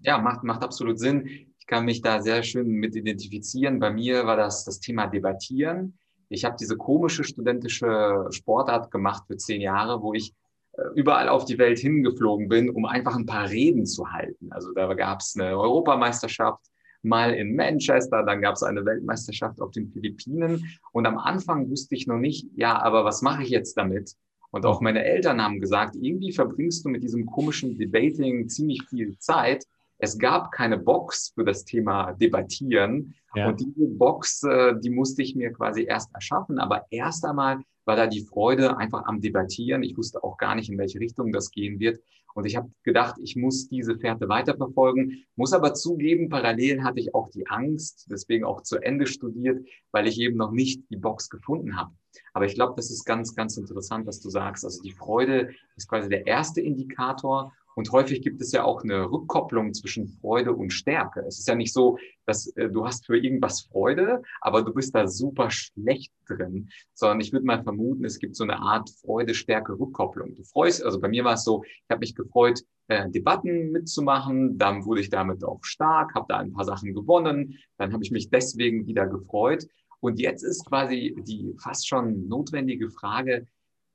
Ja, 0.02 0.18
macht, 0.18 0.44
macht 0.44 0.64
absolut 0.64 1.00
Sinn. 1.00 1.28
Ich 1.60 1.66
kann 1.68 1.86
mich 1.86 2.02
da 2.02 2.22
sehr 2.22 2.44
schön 2.44 2.68
mit 2.68 2.96
identifizieren. 2.96 3.80
Bei 3.80 3.92
mir 3.92 4.26
war 4.26 4.36
das 4.36 4.66
das 4.66 4.80
Thema 4.80 5.08
Debattieren. 5.08 5.98
Ich 6.30 6.46
habe 6.46 6.56
diese 6.60 6.78
komische 6.78 7.24
studentische 7.24 8.28
Sportart 8.32 8.92
gemacht 8.92 9.24
für 9.28 9.38
zehn 9.38 9.62
Jahre, 9.62 10.02
wo 10.02 10.14
ich 10.14 10.34
äh, 10.74 10.82
überall 10.96 11.30
auf 11.30 11.46
die 11.46 11.58
Welt 11.58 11.80
hingeflogen 11.80 12.48
bin, 12.50 12.70
um 12.70 12.86
einfach 12.86 13.16
ein 13.16 13.26
paar 13.26 13.50
Reden 13.50 13.86
zu 13.86 14.12
halten. 14.12 14.52
Also 14.52 14.74
da 14.74 14.94
gab 14.94 15.22
es 15.22 15.36
eine 15.36 15.58
Europameisterschaft, 15.58 16.66
mal 17.02 17.34
in 17.34 17.56
Manchester, 17.56 18.24
dann 18.24 18.42
gab 18.42 18.56
es 18.56 18.64
eine 18.64 18.86
Weltmeisterschaft 18.86 19.62
auf 19.62 19.72
den 19.72 19.90
Philippinen. 19.90 20.66
Und 20.92 21.06
am 21.06 21.18
Anfang 21.18 21.70
wusste 21.70 21.96
ich 21.96 22.08
noch 22.08 22.18
nicht, 22.18 22.48
ja, 22.56 22.82
aber 22.82 23.06
was 23.06 23.22
mache 23.22 23.44
ich 23.44 23.50
jetzt 23.50 23.76
damit? 23.78 24.16
Und 24.52 24.66
auch 24.66 24.82
meine 24.82 25.04
Eltern 25.04 25.42
haben 25.42 25.60
gesagt, 25.60 25.96
irgendwie 25.96 26.32
verbringst 26.32 26.84
du 26.84 26.90
mit 26.90 27.04
diesem 27.04 27.26
komischen 27.26 27.78
Debating 27.78 28.50
ziemlich 28.50 28.82
viel 28.90 29.18
Zeit. 29.20 29.66
Es 30.00 30.18
gab 30.18 30.52
keine 30.52 30.78
Box 30.78 31.32
für 31.36 31.44
das 31.44 31.66
Thema 31.66 32.14
Debattieren. 32.14 33.14
Ja. 33.36 33.50
Und 33.50 33.60
diese 33.60 33.88
Box, 33.88 34.44
äh, 34.44 34.74
die 34.80 34.90
musste 34.90 35.22
ich 35.22 35.36
mir 35.36 35.52
quasi 35.52 35.84
erst 35.84 36.14
erschaffen. 36.16 36.58
Aber 36.58 36.86
erst 36.90 37.26
einmal 37.26 37.60
war 37.90 37.96
da 37.96 38.06
die 38.06 38.22
Freude 38.22 38.78
einfach 38.78 39.06
am 39.06 39.20
Debattieren. 39.20 39.82
Ich 39.82 39.98
wusste 39.98 40.24
auch 40.24 40.38
gar 40.38 40.54
nicht, 40.54 40.70
in 40.70 40.78
welche 40.78 41.00
Richtung 41.00 41.32
das 41.32 41.50
gehen 41.50 41.80
wird. 41.80 42.00
Und 42.36 42.46
ich 42.46 42.56
habe 42.56 42.72
gedacht, 42.84 43.16
ich 43.20 43.36
muss 43.36 43.68
diese 43.68 43.98
Fährte 43.98 44.30
weiterverfolgen, 44.30 45.26
muss 45.36 45.54
aber 45.54 45.74
zugeben, 45.74 46.30
parallel 46.30 46.84
hatte 46.84 47.00
ich 47.00 47.16
auch 47.16 47.32
die 47.32 47.48
Angst, 47.48 48.06
deswegen 48.12 48.46
auch 48.46 48.62
zu 48.62 48.78
Ende 48.78 49.08
studiert, 49.08 49.68
weil 49.92 50.06
ich 50.06 50.20
eben 50.20 50.38
noch 50.38 50.52
nicht 50.52 50.84
die 50.92 50.98
Box 50.98 51.32
gefunden 51.32 51.78
habe. 51.78 51.92
Aber 52.34 52.46
ich 52.46 52.54
glaube, 52.54 52.74
das 52.76 52.92
ist 52.92 53.06
ganz, 53.06 53.34
ganz 53.34 53.58
interessant, 53.58 54.06
was 54.06 54.20
du 54.20 54.30
sagst. 54.30 54.64
Also 54.64 54.84
die 54.84 54.92
Freude 54.92 55.50
ist 55.76 55.90
quasi 55.90 56.10
der 56.10 56.28
erste 56.28 56.62
Indikator 56.62 57.54
und 57.76 57.92
häufig 57.92 58.22
gibt 58.22 58.42
es 58.42 58.52
ja 58.52 58.64
auch 58.64 58.84
eine 58.84 59.10
Rückkopplung 59.10 59.74
zwischen 59.74 60.08
Freude 60.08 60.54
und 60.54 60.72
Stärke. 60.72 61.22
Es 61.22 61.40
ist 61.40 61.48
ja 61.48 61.56
nicht 61.56 61.74
so, 61.74 61.98
dass 62.26 62.48
äh, 62.58 62.70
du 62.70 62.86
hast 62.86 63.06
für 63.06 63.18
irgendwas 63.18 63.62
Freude, 63.62 64.22
aber 64.42 64.64
du 64.64 64.74
bist 64.74 64.94
da 64.96 65.08
super 65.08 65.50
schlecht 65.50 66.12
drin, 66.28 66.70
sondern 66.94 67.22
ich 67.22 67.32
würde 67.32 67.46
mal 67.46 67.64
vermuten, 67.64 68.06
es 68.06 68.20
gibt 68.20 68.36
so 68.36 68.44
eine 68.44 68.60
Art 68.60 68.90
Freude-Stärke-Rückkopplung. 69.02 70.36
Du 70.36 70.44
freust, 70.44 70.84
also 70.84 71.00
bei 71.00 71.08
mir 71.08 71.24
war 71.24 71.34
es 71.34 71.44
so, 71.44 71.64
ich 71.64 71.90
habe 71.90 72.00
mich 72.00 72.16
gefreut, 72.16 72.62
äh, 72.88 73.10
Debatten 73.10 73.72
mitzumachen, 73.72 74.58
dann 74.58 74.86
wurde 74.86 75.02
ich 75.02 75.10
damit 75.10 75.44
auch 75.44 75.64
stark, 75.64 76.16
habe 76.16 76.26
da 76.28 76.38
ein 76.38 76.54
paar 76.54 76.66
Sachen 76.66 76.94
gewonnen, 76.94 77.58
dann 77.78 77.94
habe 77.94 78.04
ich 78.04 78.12
mich 78.12 78.30
deswegen 78.30 78.88
wieder 78.88 79.08
gefreut. 79.08 79.68
Und 80.02 80.20
jetzt 80.20 80.44
ist 80.44 80.66
quasi 80.66 81.16
die 81.28 81.54
fast 81.62 81.88
schon 81.88 82.28
notwendige 82.28 82.90
Frage, 82.90 83.48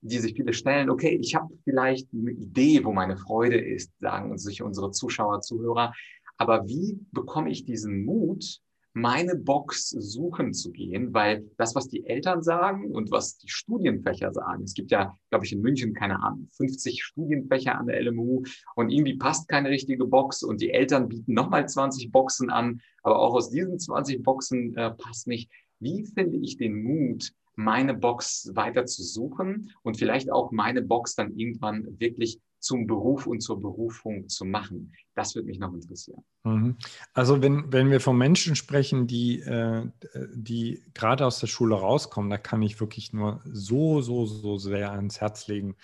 die 0.04 0.18
sich 0.18 0.34
viele 0.34 0.52
stellen, 0.52 0.90
okay, 0.90 1.18
ich 1.20 1.34
habe 1.34 1.54
vielleicht 1.64 2.08
eine 2.12 2.30
Idee, 2.30 2.84
wo 2.84 2.92
meine 2.92 3.16
Freude 3.16 3.58
ist, 3.58 3.90
sagen 4.00 4.36
sich 4.36 4.62
unsere 4.62 4.90
Zuschauer, 4.90 5.40
Zuhörer. 5.40 5.92
Aber 6.36 6.66
wie 6.66 6.98
bekomme 7.12 7.50
ich 7.50 7.64
diesen 7.64 8.04
Mut, 8.04 8.60
meine 8.92 9.34
Box 9.34 9.90
suchen 9.90 10.52
zu 10.52 10.70
gehen, 10.70 11.12
weil 11.12 11.50
das, 11.56 11.74
was 11.74 11.88
die 11.88 12.06
Eltern 12.06 12.42
sagen 12.42 12.92
und 12.92 13.10
was 13.10 13.38
die 13.38 13.48
Studienfächer 13.48 14.32
sagen, 14.32 14.62
es 14.62 14.74
gibt 14.74 14.92
ja, 14.92 15.18
glaube 15.30 15.44
ich, 15.44 15.52
in 15.52 15.62
München, 15.62 15.94
keine 15.94 16.22
Ahnung, 16.22 16.48
50 16.52 17.02
Studienfächer 17.02 17.76
an 17.76 17.88
der 17.88 18.00
LMU 18.00 18.44
und 18.76 18.90
irgendwie 18.90 19.16
passt 19.16 19.48
keine 19.48 19.70
richtige 19.70 20.06
Box 20.06 20.44
und 20.44 20.60
die 20.60 20.70
Eltern 20.70 21.08
bieten 21.08 21.34
nochmal 21.34 21.68
20 21.68 22.12
Boxen 22.12 22.50
an, 22.50 22.80
aber 23.02 23.18
auch 23.18 23.34
aus 23.34 23.50
diesen 23.50 23.80
20 23.80 24.22
Boxen 24.22 24.76
äh, 24.76 24.92
passt 24.92 25.26
nicht. 25.26 25.50
Wie 25.80 26.06
finde 26.06 26.36
ich 26.36 26.56
den 26.56 26.80
Mut, 26.82 27.32
meine 27.56 27.94
Box 27.94 28.50
weiter 28.54 28.86
zu 28.86 29.02
suchen 29.02 29.72
und 29.82 29.96
vielleicht 29.96 30.30
auch 30.30 30.50
meine 30.50 30.82
Box 30.82 31.14
dann 31.14 31.36
irgendwann 31.36 31.98
wirklich 31.98 32.40
zum 32.64 32.86
Beruf 32.86 33.26
und 33.26 33.40
zur 33.40 33.60
Berufung 33.60 34.28
zu 34.28 34.44
machen. 34.46 34.92
Das 35.14 35.34
würde 35.34 35.48
mich 35.48 35.58
noch 35.58 35.74
interessieren. 35.74 36.24
Mhm. 36.44 36.76
Also 37.12 37.42
wenn, 37.42 37.70
wenn 37.72 37.90
wir 37.90 38.00
von 38.00 38.16
Menschen 38.16 38.56
sprechen, 38.56 39.06
die, 39.06 39.40
äh, 39.40 39.86
die 40.34 40.82
gerade 40.94 41.26
aus 41.26 41.40
der 41.40 41.46
Schule 41.46 41.74
rauskommen, 41.74 42.30
da 42.30 42.38
kann 42.38 42.62
ich 42.62 42.80
wirklich 42.80 43.12
nur 43.12 43.42
so, 43.44 44.00
so, 44.00 44.24
so 44.24 44.56
sehr 44.56 44.92
ans 44.92 45.20
Herz 45.20 45.46
legen. 45.46 45.76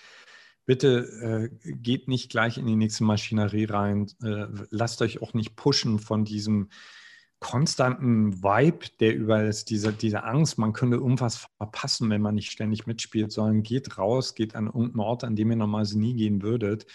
Bitte 0.65 1.49
äh, 1.63 1.73
geht 1.73 2.07
nicht 2.07 2.31
gleich 2.31 2.57
in 2.57 2.65
die 2.65 2.75
nächste 2.75 3.03
Maschinerie 3.03 3.65
rein. 3.65 4.07
Äh, 4.23 4.47
lasst 4.69 5.01
euch 5.01 5.21
auch 5.21 5.33
nicht 5.33 5.55
pushen 5.55 5.99
von 5.99 6.25
diesem 6.25 6.69
konstanten 7.41 8.43
Vibe, 8.43 8.85
der 8.99 9.47
ist, 9.49 9.71
diese, 9.71 9.91
diese 9.91 10.23
Angst, 10.23 10.59
man 10.59 10.73
könnte 10.73 10.97
irgendwas 10.97 11.47
verpassen, 11.57 12.09
wenn 12.11 12.21
man 12.21 12.35
nicht 12.35 12.51
ständig 12.51 12.85
mitspielt, 12.85 13.31
sondern 13.31 13.63
geht 13.63 13.97
raus, 13.97 14.35
geht 14.35 14.55
an 14.55 14.67
irgendeinen 14.67 14.99
Ort, 14.99 15.23
an 15.23 15.35
dem 15.35 15.49
ihr 15.49 15.57
normalerweise 15.57 15.99
nie 15.99 16.13
gehen 16.13 16.43
würdet. 16.43 16.85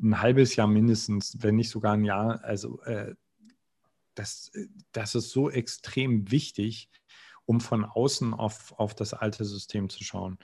Ein 0.00 0.22
halbes 0.22 0.54
Jahr 0.54 0.68
mindestens, 0.68 1.36
wenn 1.40 1.56
nicht 1.56 1.70
sogar 1.70 1.94
ein 1.94 2.04
Jahr. 2.04 2.42
Also 2.44 2.80
äh, 2.82 3.14
das, 4.14 4.52
das 4.92 5.16
ist 5.16 5.30
so 5.30 5.50
extrem 5.50 6.30
wichtig, 6.30 6.88
um 7.44 7.60
von 7.60 7.84
außen 7.84 8.32
auf, 8.32 8.72
auf 8.78 8.94
das 8.94 9.12
alte 9.12 9.44
System 9.44 9.90
zu 9.90 10.04
schauen. 10.04 10.38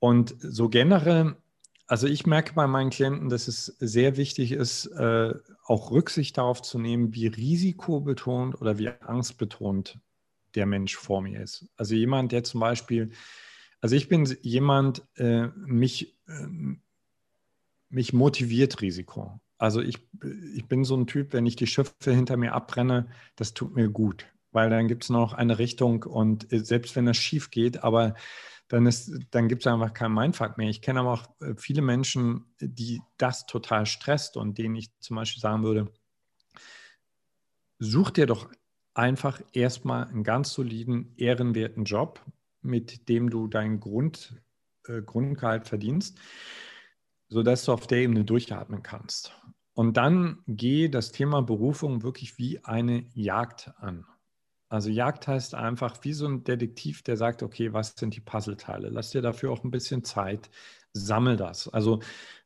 Und 0.00 0.34
so 0.40 0.68
generell 0.68 1.36
also 1.92 2.06
ich 2.06 2.24
merke 2.24 2.54
bei 2.54 2.66
meinen 2.66 2.88
Klienten, 2.88 3.28
dass 3.28 3.48
es 3.48 3.66
sehr 3.78 4.16
wichtig 4.16 4.52
ist, 4.52 4.86
äh, 4.86 5.34
auch 5.66 5.90
Rücksicht 5.90 6.38
darauf 6.38 6.62
zu 6.62 6.78
nehmen, 6.78 7.12
wie 7.12 7.26
risikobetont 7.26 8.58
oder 8.58 8.78
wie 8.78 8.88
angstbetont 8.88 9.98
der 10.54 10.64
Mensch 10.64 10.96
vor 10.96 11.20
mir 11.20 11.42
ist. 11.42 11.68
Also 11.76 11.94
jemand, 11.94 12.32
der 12.32 12.44
zum 12.44 12.60
Beispiel, 12.60 13.10
also 13.82 13.94
ich 13.94 14.08
bin 14.08 14.24
jemand, 14.40 15.06
äh, 15.16 15.48
mich, 15.66 16.16
äh, 16.28 16.46
mich 17.90 18.14
motiviert 18.14 18.80
Risiko. 18.80 19.38
Also 19.58 19.82
ich, 19.82 19.98
ich 20.54 20.64
bin 20.64 20.84
so 20.84 20.96
ein 20.96 21.06
Typ, 21.06 21.34
wenn 21.34 21.44
ich 21.44 21.56
die 21.56 21.66
Schiffe 21.66 21.92
hinter 22.04 22.38
mir 22.38 22.54
abbrenne, 22.54 23.08
das 23.36 23.52
tut 23.52 23.76
mir 23.76 23.90
gut, 23.90 24.24
weil 24.50 24.70
dann 24.70 24.88
gibt 24.88 25.04
es 25.04 25.10
noch 25.10 25.34
eine 25.34 25.58
Richtung 25.58 26.04
und 26.04 26.46
selbst 26.48 26.96
wenn 26.96 27.04
das 27.04 27.18
schief 27.18 27.50
geht, 27.50 27.84
aber 27.84 28.14
dann, 28.72 28.90
dann 29.30 29.48
gibt 29.48 29.66
es 29.66 29.66
einfach 29.70 29.92
keinen 29.92 30.14
Mindfuck 30.14 30.56
mehr. 30.56 30.70
Ich 30.70 30.80
kenne 30.80 31.00
aber 31.00 31.12
auch 31.12 31.28
äh, 31.42 31.54
viele 31.58 31.82
Menschen, 31.82 32.46
die 32.58 33.02
das 33.18 33.44
total 33.44 33.84
stresst 33.84 34.38
und 34.38 34.56
denen 34.56 34.76
ich 34.76 34.98
zum 34.98 35.16
Beispiel 35.16 35.42
sagen 35.42 35.62
würde, 35.62 35.92
such 37.78 38.12
dir 38.12 38.24
doch 38.24 38.50
einfach 38.94 39.42
erstmal 39.52 40.06
einen 40.06 40.24
ganz 40.24 40.54
soliden, 40.54 41.12
ehrenwerten 41.18 41.84
Job, 41.84 42.24
mit 42.62 43.10
dem 43.10 43.28
du 43.28 43.46
dein 43.46 43.78
Grund, 43.78 44.40
äh, 44.86 45.02
Grundgehalt 45.02 45.68
verdienst, 45.68 46.18
sodass 47.28 47.66
du 47.66 47.72
auf 47.72 47.86
der 47.86 47.98
Ebene 47.98 48.24
durchatmen 48.24 48.82
kannst. 48.82 49.36
Und 49.74 49.98
dann 49.98 50.42
geh 50.46 50.88
das 50.88 51.12
Thema 51.12 51.42
Berufung 51.42 52.02
wirklich 52.02 52.38
wie 52.38 52.64
eine 52.64 53.04
Jagd 53.12 53.70
an. 53.76 54.06
Also 54.72 54.88
Jagd 54.88 55.28
heißt 55.28 55.54
einfach 55.54 55.98
wie 56.02 56.14
so 56.14 56.26
ein 56.26 56.44
Detektiv, 56.44 57.02
der 57.02 57.18
sagt, 57.18 57.42
okay, 57.42 57.74
was 57.74 57.94
sind 57.94 58.16
die 58.16 58.20
Puzzleteile? 58.20 58.88
Lass 58.88 59.10
dir 59.10 59.20
dafür 59.20 59.52
auch 59.52 59.64
ein 59.64 59.70
bisschen 59.70 60.02
Zeit, 60.02 60.48
sammel 60.94 61.36
das. 61.36 61.68
Also 61.68 62.00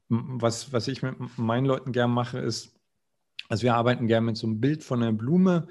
was, 0.09 0.73
was 0.73 0.89
ich 0.89 1.03
mit 1.03 1.15
meinen 1.39 1.67
Leuten 1.67 1.93
gern 1.93 2.11
mache, 2.11 2.41
ist, 2.41 2.75
also 3.49 3.63
wir 3.63 3.77
arbeiten 3.77 4.09
gern 4.09 4.25
mit 4.25 4.37
so 4.37 4.49
einem 4.49 4.61
Bild 4.61 4.83
von 4.83 5.05
einer 5.05 5.13
Blume 5.13 5.69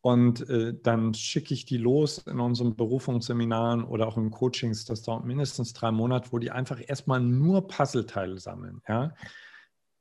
und 0.00 0.48
äh, 0.50 0.74
dann 0.82 1.14
schicke 1.14 1.54
ich 1.54 1.66
die 1.66 1.78
los 1.78 2.18
in 2.26 2.40
unseren 2.40 2.74
Berufungsseminaren 2.74 3.84
oder 3.84 4.08
auch 4.08 4.16
in 4.16 4.32
Coachings. 4.32 4.84
Das 4.84 5.02
dauert 5.02 5.24
mindestens 5.24 5.72
drei 5.72 5.92
Monate, 5.92 6.32
wo 6.32 6.40
die 6.40 6.50
einfach 6.50 6.80
erstmal 6.84 7.20
nur 7.20 7.68
Puzzleteile 7.68 8.40
sammeln. 8.40 8.82
Ja? 8.88 9.14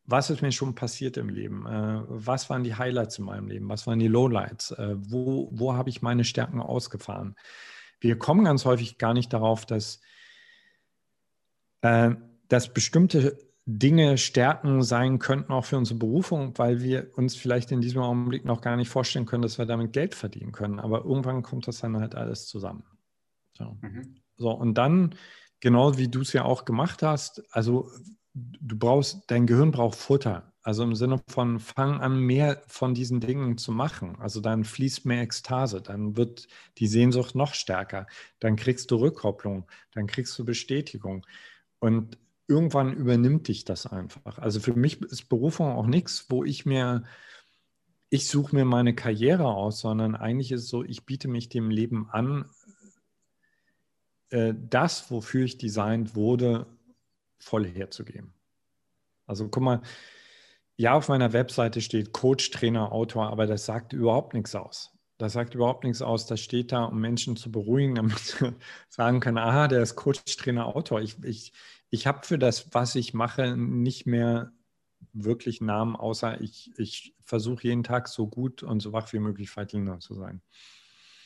Was 0.06 0.30
ist 0.30 0.42
mir 0.42 0.52
schon 0.52 0.76
passiert 0.76 1.18
im 1.18 1.30
Leben? 1.30 1.66
Äh, 1.66 2.02
was 2.08 2.50
waren 2.50 2.64
die 2.64 2.76
Highlights 2.76 3.20
in 3.20 3.26
meinem 3.26 3.48
Leben? 3.48 3.70
Was 3.70 3.88
waren 3.88 4.00
die 4.00 4.08
Lowlights? 4.08 4.72
Äh, 4.72 4.96
wo, 4.98 5.50
wo 5.52 5.74
habe 5.74 5.90
ich 5.90 6.02
meine 6.02 6.24
Stärken 6.24 6.60
ausgefahren? 6.60 7.36
Wir 8.00 8.18
kommen 8.18 8.46
ganz 8.46 8.66
häufig 8.66 8.98
gar 8.98 9.14
nicht 9.14 9.32
darauf, 9.32 9.66
dass, 9.66 10.02
äh, 11.82 12.12
dass 12.48 12.74
bestimmte 12.74 13.38
Dinge 13.66 14.18
Stärken 14.18 14.82
sein 14.82 15.20
könnten, 15.20 15.54
auch 15.54 15.66
für 15.66 15.78
unsere 15.78 16.00
Berufung, 16.00 16.58
weil 16.58 16.82
wir 16.82 17.12
uns 17.16 17.36
vielleicht 17.36 17.72
in 17.72 17.80
diesem 17.80 18.02
Augenblick 18.02 18.44
noch 18.44 18.62
gar 18.62 18.76
nicht 18.76 18.90
vorstellen 18.90 19.28
können, 19.28 19.44
dass 19.44 19.60
wir 19.60 19.68
damit 19.68 19.94
Geld 19.94 20.16
verdienen 20.16 20.52
können. 20.52 20.80
Aber 20.80 21.06
irgendwann 21.06 21.44
kommt 21.44 21.68
das 21.68 21.80
dann 21.80 21.98
halt 21.98 22.16
alles 22.16 22.48
zusammen. 22.48 22.84
So, 23.54 23.78
mhm. 23.82 24.16
so 24.38 24.50
und 24.50 24.74
dann, 24.74 25.16
genau 25.60 25.98
wie 25.98 26.08
du 26.08 26.22
es 26.22 26.34
ja 26.34 26.44
auch 26.44 26.66
gemacht 26.66 27.04
hast, 27.04 27.44
also 27.54 27.92
du 28.34 28.78
brauchst, 28.78 29.24
dein 29.28 29.48
Gehirn 29.48 29.72
braucht 29.72 29.96
Futter. 29.98 30.52
Also 30.64 30.84
im 30.84 30.94
Sinne 30.94 31.20
von, 31.28 31.60
fang 31.60 32.02
an, 32.02 32.20
mehr 32.20 32.62
von 32.68 32.94
diesen 32.94 33.20
Dingen 33.20 33.58
zu 33.58 33.72
machen. 33.72 34.16
Also 34.20 34.42
dann 34.42 34.64
fließt 34.64 35.06
mehr 35.06 35.22
Ekstase, 35.22 35.82
dann 35.82 36.18
wird 36.18 36.48
die 36.78 36.88
Sehnsucht 36.88 37.34
noch 37.34 37.56
stärker, 37.56 38.06
dann 38.40 38.56
kriegst 38.56 38.92
du 38.92 38.98
Rückkopplung, 38.98 39.68
dann 39.92 40.06
kriegst 40.06 40.38
du 40.38 40.46
Bestätigung. 40.46 41.26
Und 41.80 42.20
irgendwann 42.48 42.94
übernimmt 42.94 43.48
dich 43.48 43.66
das 43.66 43.88
einfach. 43.88 44.38
Also 44.38 44.60
für 44.60 44.74
mich 44.74 45.02
ist 45.02 45.30
Berufung 45.30 45.72
auch 45.72 45.88
nichts, 45.88 46.28
wo 46.30 46.44
ich 46.44 46.66
mir, 46.66 47.06
ich 48.12 48.28
suche 48.28 48.56
mir 48.56 48.66
meine 48.66 48.94
Karriere 48.94 49.48
aus, 49.48 49.80
sondern 49.80 50.16
eigentlich 50.16 50.52
ist 50.52 50.64
es 50.64 50.70
so, 50.70 50.84
ich 50.84 51.06
biete 51.08 51.28
mich 51.28 51.50
dem 51.50 51.72
Leben 51.72 52.08
an, 52.12 52.46
äh, 54.30 54.54
das, 54.70 55.10
wofür 55.10 55.46
ich 55.46 55.58
designt 55.58 56.16
wurde, 56.16 56.68
voll 57.42 57.66
herzugeben. 57.66 58.34
Also 59.26 59.50
guck 59.50 59.64
mal, 59.64 59.82
ja, 60.78 60.94
auf 60.94 61.10
meiner 61.10 61.34
Webseite 61.34 61.82
steht 61.82 62.12
Coach, 62.12 62.50
Trainer, 62.52 62.92
Autor, 62.92 63.30
aber 63.30 63.46
das 63.46 63.66
sagt 63.66 63.94
überhaupt 63.94 64.34
nichts 64.34 64.56
aus. 64.56 64.98
Das 65.18 65.34
sagt 65.34 65.54
überhaupt 65.54 65.84
nichts 65.84 66.02
aus. 66.02 66.26
Das 66.26 66.40
steht 66.40 66.72
da, 66.72 66.86
um 66.86 67.00
Menschen 67.00 67.36
zu 67.36 67.52
beruhigen, 67.52 67.96
damit 67.96 68.18
sie 68.18 68.54
sagen 68.90 69.20
können, 69.20 69.38
aha, 69.38 69.68
der 69.68 69.84
ist 69.84 69.96
Coach, 69.96 70.24
Trainer, 70.38 70.66
Autor. 70.66 71.02
Ich, 71.02 71.24
ich, 71.24 71.54
ich 71.92 72.08
habe 72.08 72.26
für 72.26 72.40
das, 72.40 72.74
was 72.74 72.96
ich 72.96 73.14
mache, 73.14 73.56
nicht 73.56 74.08
mehr 74.08 74.52
wirklich 75.14 75.62
Namen, 75.62 75.96
außer 75.96 76.42
ich, 76.42 76.72
ich 76.78 77.16
versuche 77.20 77.68
jeden 77.68 77.84
Tag 77.84 78.08
so 78.08 78.28
gut 78.28 78.64
und 78.64 78.80
so 78.80 78.94
wach 78.94 79.14
wie 79.14 79.20
möglich 79.20 79.52
Feitlinger 79.52 80.00
zu 80.00 80.16
sein. 80.16 80.42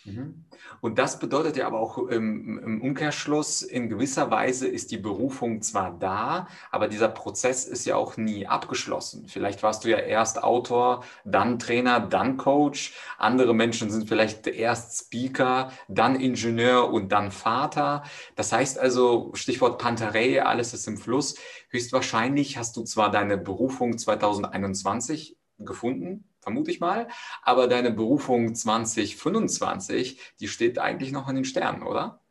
Mhm. 0.06 0.46
Und 0.82 1.00
das 1.00 1.20
bedeutet 1.20 1.58
ja 1.58 1.68
aber 1.68 1.80
auch 1.80 1.98
im, 1.98 2.60
im, 2.60 2.82
Umkehrschluss, 2.82 3.62
in 3.62 3.90
gewisser 3.90 4.30
Weise 4.30 4.68
ist 4.68 4.92
die 4.92 4.98
Berufung 4.98 5.62
zwar 5.62 5.98
da, 5.98 6.48
aber 6.72 6.88
dieser 6.88 7.08
Prozess 7.08 7.66
ist 7.66 7.86
ja 7.86 7.96
auch 7.96 8.18
nie 8.18 8.46
abgeschlossen. 8.46 9.28
Vielleicht 9.28 9.64
warst 9.64 9.84
du 9.84 9.90
ja 9.90 9.98
erst 9.98 10.44
Autor, 10.44 11.04
dann 11.24 11.60
Trainer, 11.60 12.00
dann 12.00 12.38
Coach. 12.38 12.94
Andere 13.18 13.54
Menschen 13.54 13.90
sind 13.90 14.08
vielleicht 14.08 14.48
erst 14.48 15.06
Speaker, 15.06 15.72
dann 15.88 16.16
Ingenieur 16.16 16.92
und 16.92 17.12
dann 17.12 17.32
Vater. 17.32 18.04
Das 18.36 18.52
heißt 18.52 18.80
also, 18.80 19.32
Stichwort 19.34 19.80
Panterei, 19.82 20.44
alles 20.44 20.74
ist 20.74 20.88
im 20.88 20.98
Fluss. 20.98 21.36
Höchstwahrscheinlich 21.70 22.58
hast 22.58 22.78
du 22.78 22.84
zwar 22.84 23.12
deine 23.12 23.38
Berufung 23.38 23.98
2021 23.98 25.38
gefunden, 25.60 26.26
vermute 26.46 26.70
ich 26.70 26.80
mal. 26.80 27.08
Aber 27.42 27.68
deine 27.68 27.92
Berufung 27.92 28.54
2025, 28.54 30.20
die 30.40 30.48
steht 30.48 30.78
eigentlich 30.78 31.12
noch 31.12 31.28
in 31.28 31.36
den 31.36 31.44
Sternen, 31.46 31.82
oder? 31.82 32.22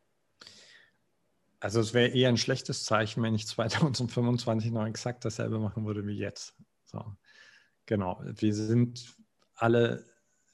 Also 1.58 1.80
es 1.80 1.94
wäre 1.94 2.10
eher 2.10 2.28
ein 2.28 2.36
schlechtes 2.36 2.84
Zeichen, 2.84 3.22
wenn 3.24 3.34
ich 3.34 3.46
2025 3.48 4.70
noch 4.70 4.86
exakt 4.86 5.24
dasselbe 5.24 5.58
machen 5.58 5.84
würde 5.84 6.06
wie 6.06 6.16
jetzt. 6.16 6.54
So. 6.84 7.04
Genau, 7.86 8.22
wir 8.22 8.54
sind 8.54 9.16
alle 9.56 10.04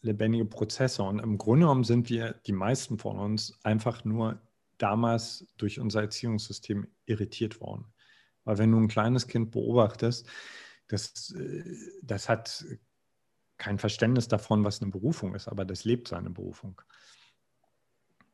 lebendige 0.01 0.47
Prozesse 0.47 1.03
und 1.03 1.19
im 1.19 1.37
Grunde 1.37 1.67
genommen 1.67 1.85
sind 1.85 2.09
wir, 2.09 2.33
die 2.47 2.53
meisten 2.53 2.97
von 2.97 3.19
uns, 3.19 3.59
einfach 3.63 4.05
nur 4.07 4.41
damals 4.79 5.47
durch 5.59 5.79
unser 5.79 6.01
Erziehungssystem 6.01 6.87
irritiert 7.05 7.61
worden. 7.61 7.85
Weil 8.45 8.57
wenn 8.57 8.73
du 8.73 8.79
ein 8.79 8.89
kleines 8.89 9.27
Kind 9.27 9.51
beobachtest, 9.51 10.27
das, 10.89 11.35
äh, 11.35 11.65
das 12.03 12.29
hat 12.29 12.65
kein 13.61 13.79
Verständnis 13.79 14.27
davon, 14.27 14.65
was 14.65 14.83
eine 14.83 14.91
Berufung 14.91 15.35
ist, 15.35 15.47
aber 15.47 15.65
das 15.65 15.85
lebt 15.85 16.09
seine 16.09 16.31
Berufung. 16.31 16.83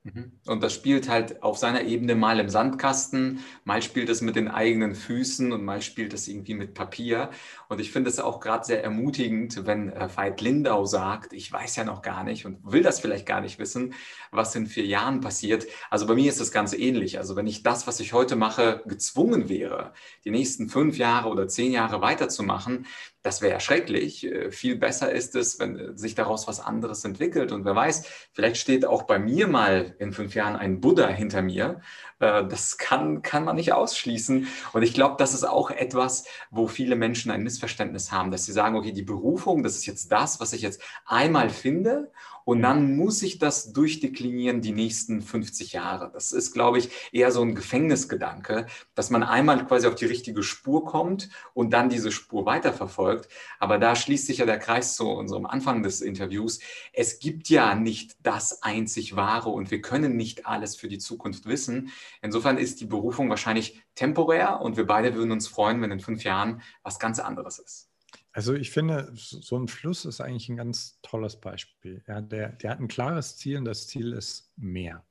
Mhm. 0.06 0.33
Und 0.47 0.62
das 0.62 0.73
spielt 0.73 1.09
halt 1.09 1.42
auf 1.42 1.59
seiner 1.59 1.83
Ebene 1.83 2.14
mal 2.14 2.38
im 2.38 2.49
Sandkasten, 2.49 3.40
mal 3.64 3.83
spielt 3.83 4.09
es 4.09 4.21
mit 4.21 4.37
den 4.37 4.47
eigenen 4.47 4.95
Füßen 4.95 5.52
und 5.52 5.64
mal 5.64 5.83
spielt 5.83 6.14
es 6.14 6.28
irgendwie 6.28 6.54
mit 6.54 6.75
Papier. 6.75 7.30
Und 7.68 7.80
ich 7.80 7.90
finde 7.90 8.09
es 8.09 8.21
auch 8.21 8.38
gerade 8.38 8.64
sehr 8.64 8.85
ermutigend, 8.85 9.66
wenn 9.66 9.90
äh, 9.90 10.09
Veit 10.14 10.40
Lindau 10.40 10.85
sagt, 10.85 11.33
ich 11.33 11.52
weiß 11.52 11.75
ja 11.75 11.85
noch 11.85 12.02
gar 12.02 12.23
nicht 12.23 12.47
und 12.47 12.61
will 12.62 12.85
das 12.85 13.00
vielleicht 13.00 13.26
gar 13.26 13.40
nicht 13.40 13.59
wissen, 13.59 13.95
was 14.30 14.54
in 14.54 14.66
vier 14.66 14.87
Jahren 14.87 15.21
passiert. 15.21 15.66
Also 15.90 16.06
bei 16.06 16.14
mir 16.14 16.28
ist 16.28 16.40
das 16.40 16.52
ganz 16.52 16.73
ähnlich. 16.73 17.18
Also 17.18 17.35
wenn 17.35 17.49
ich 17.49 17.64
das, 17.64 17.88
was 17.88 17.99
ich 17.99 18.12
heute 18.12 18.37
mache, 18.37 18.83
gezwungen 18.87 19.49
wäre, 19.49 19.92
die 20.25 20.30
nächsten 20.30 20.68
fünf 20.68 20.99
Jahre 20.99 21.30
oder 21.30 21.49
zehn 21.49 21.73
Jahre 21.73 22.00
weiterzumachen, 22.00 22.87
das 23.26 23.42
wäre 23.42 23.59
schrecklich. 23.59 24.25
Äh, 24.25 24.52
viel 24.52 24.76
besser 24.76 25.11
ist 25.11 25.35
es, 25.35 25.59
wenn 25.59 25.76
äh, 25.76 25.99
sich 25.99 26.14
daraus 26.14 26.47
was 26.47 26.61
anderes 26.61 27.04
entwickelt. 27.04 27.50
Und 27.50 27.64
wer 27.64 27.75
weiß, 27.75 28.04
vielleicht 28.33 28.56
steht 28.56 28.87
auch 28.87 29.02
bei 29.02 29.18
mir 29.18 29.49
mal 29.49 29.97
in 29.99 30.12
fünf 30.12 30.35
Jahren 30.37 30.54
ein 30.54 30.80
Buddha 30.80 31.09
hinter 31.09 31.42
mir. 31.42 31.80
Äh, 32.21 32.47
das 32.47 32.78
kann, 32.78 33.23
kann 33.23 33.45
man 33.45 33.56
nicht 33.56 33.73
ausschließen. 33.73 34.47
Und 34.73 34.83
ich 34.83 34.95
glaube, 34.95 35.16
das 35.18 35.35
ist 35.35 35.45
auch 35.45 35.71
etwas, 35.71 36.25
wo 36.50 36.68
viele 36.68 36.95
Menschen 36.95 37.33
ein 37.33 37.42
Missverständnis 37.42 38.12
haben, 38.12 38.30
dass 38.30 38.45
sie 38.45 38.52
sagen, 38.52 38.76
okay, 38.76 38.92
die 38.92 39.02
Berufung, 39.02 39.64
das 39.64 39.76
ist 39.76 39.87
jetzt 39.87 40.12
das, 40.12 40.38
was 40.38 40.52
ich 40.52 40.62
jetzt 40.62 40.80
einmal 41.04 41.50
finde 41.50 42.12
und 42.46 42.62
dann 42.62 42.96
muss 42.96 43.22
ich 43.22 43.40
das 43.40 43.72
durchdeklinieren 43.72 44.60
die 44.60 44.70
nächsten 44.70 45.20
50 45.20 45.72
Jahre. 45.72 46.12
Das 46.12 46.30
ist, 46.30 46.52
glaube 46.52 46.78
ich, 46.78 46.90
eher 47.10 47.32
so 47.32 47.42
ein 47.42 47.56
Gefängnisgedanke, 47.56 48.66
dass 48.94 49.10
man 49.10 49.24
einmal 49.24 49.66
quasi 49.66 49.88
auf 49.88 49.96
die 49.96 50.04
richtige 50.04 50.44
Spur 50.44 50.84
kommt 50.84 51.28
und 51.54 51.72
dann 51.72 51.88
diese 51.88 52.12
Spur 52.12 52.46
weiterverfolgt. 52.46 53.28
Aber 53.58 53.78
da 53.78 53.96
schließt 53.96 54.28
sich 54.28 54.38
ja 54.38 54.46
der 54.46 54.60
Kreis 54.60 54.94
zu 54.94 55.08
unserem 55.08 55.44
Anfang 55.44 55.82
des 55.82 56.00
Interviews. 56.00 56.60
Es 56.92 57.18
gibt 57.18 57.48
ja 57.48 57.74
nicht 57.74 58.16
das 58.22 58.62
einzig 58.62 59.16
Wahre 59.16 59.50
und 59.50 59.72
wir 59.72 59.80
können 59.80 60.14
nicht 60.14 60.46
alles 60.46 60.76
für 60.76 60.86
die 60.86 60.98
Zukunft 60.98 61.46
wissen. 61.46 61.90
Insofern 62.22 62.58
ist 62.58 62.80
die 62.80 62.86
Berufung 62.86 63.28
wahrscheinlich 63.28 63.82
temporär 63.96 64.60
und 64.60 64.76
wir 64.76 64.86
beide 64.86 65.16
würden 65.16 65.32
uns 65.32 65.48
freuen, 65.48 65.82
wenn 65.82 65.90
in 65.90 65.98
fünf 65.98 66.22
Jahren 66.22 66.62
was 66.84 67.00
ganz 67.00 67.18
anderes 67.18 67.58
ist. 67.58 67.90
Also 68.36 68.52
ich 68.52 68.70
finde, 68.70 69.10
so 69.14 69.56
ein 69.56 69.66
Fluss 69.66 70.04
ist 70.04 70.20
eigentlich 70.20 70.50
ein 70.50 70.58
ganz 70.58 71.00
tolles 71.00 71.40
Beispiel. 71.40 72.04
Ja, 72.06 72.20
der, 72.20 72.50
der 72.50 72.70
hat 72.70 72.80
ein 72.80 72.86
klares 72.86 73.38
Ziel 73.38 73.56
und 73.56 73.64
das 73.64 73.86
Ziel 73.86 74.12
ist 74.12 74.52
mehr. 74.56 75.06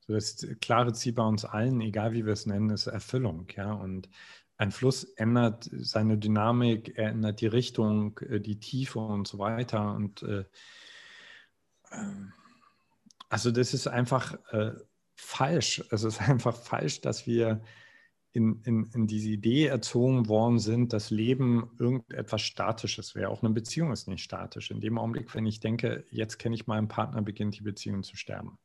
So 0.00 0.14
das 0.14 0.46
klare 0.62 0.94
Ziel 0.94 1.12
bei 1.12 1.24
uns 1.24 1.44
allen, 1.44 1.82
egal 1.82 2.14
wie 2.14 2.24
wir 2.24 2.32
es 2.32 2.46
nennen, 2.46 2.70
ist 2.70 2.86
Erfüllung. 2.86 3.48
Ja, 3.54 3.74
und 3.74 4.08
ein 4.56 4.70
Fluss 4.70 5.04
ändert 5.04 5.68
seine 5.72 6.16
Dynamik, 6.16 6.96
er 6.96 7.10
ändert 7.10 7.42
die 7.42 7.48
Richtung, 7.48 8.18
äh, 8.20 8.40
die 8.40 8.58
Tiefe 8.58 8.98
und 8.98 9.28
so 9.28 9.38
weiter. 9.38 9.92
Und 9.94 10.22
äh, 10.22 10.46
ähm, 11.92 12.32
also 13.28 13.50
das 13.50 13.74
ist 13.74 13.88
einfach 13.88 14.38
äh, 14.52 14.72
falsch. 15.16 15.84
Es 15.90 16.02
ist 16.02 16.18
einfach 16.30 16.56
falsch, 16.56 17.02
dass 17.02 17.26
wir 17.26 17.60
in, 18.34 18.60
in, 18.64 18.84
in 18.92 19.06
diese 19.06 19.30
Idee 19.30 19.66
erzogen 19.66 20.28
worden 20.28 20.58
sind, 20.58 20.92
dass 20.92 21.10
Leben 21.10 21.70
irgendetwas 21.78 22.42
Statisches 22.42 23.14
wäre. 23.14 23.28
Auch 23.28 23.42
eine 23.42 23.54
Beziehung 23.54 23.92
ist 23.92 24.08
nicht 24.08 24.24
statisch. 24.24 24.72
In 24.72 24.80
dem 24.80 24.98
Augenblick, 24.98 25.34
wenn 25.36 25.46
ich 25.46 25.60
denke, 25.60 26.04
jetzt 26.10 26.38
kenne 26.38 26.56
ich 26.56 26.66
meinen 26.66 26.88
Partner, 26.88 27.22
beginnt 27.22 27.56
die 27.56 27.62
Beziehung 27.62 28.02
zu 28.02 28.16
sterben. 28.16 28.58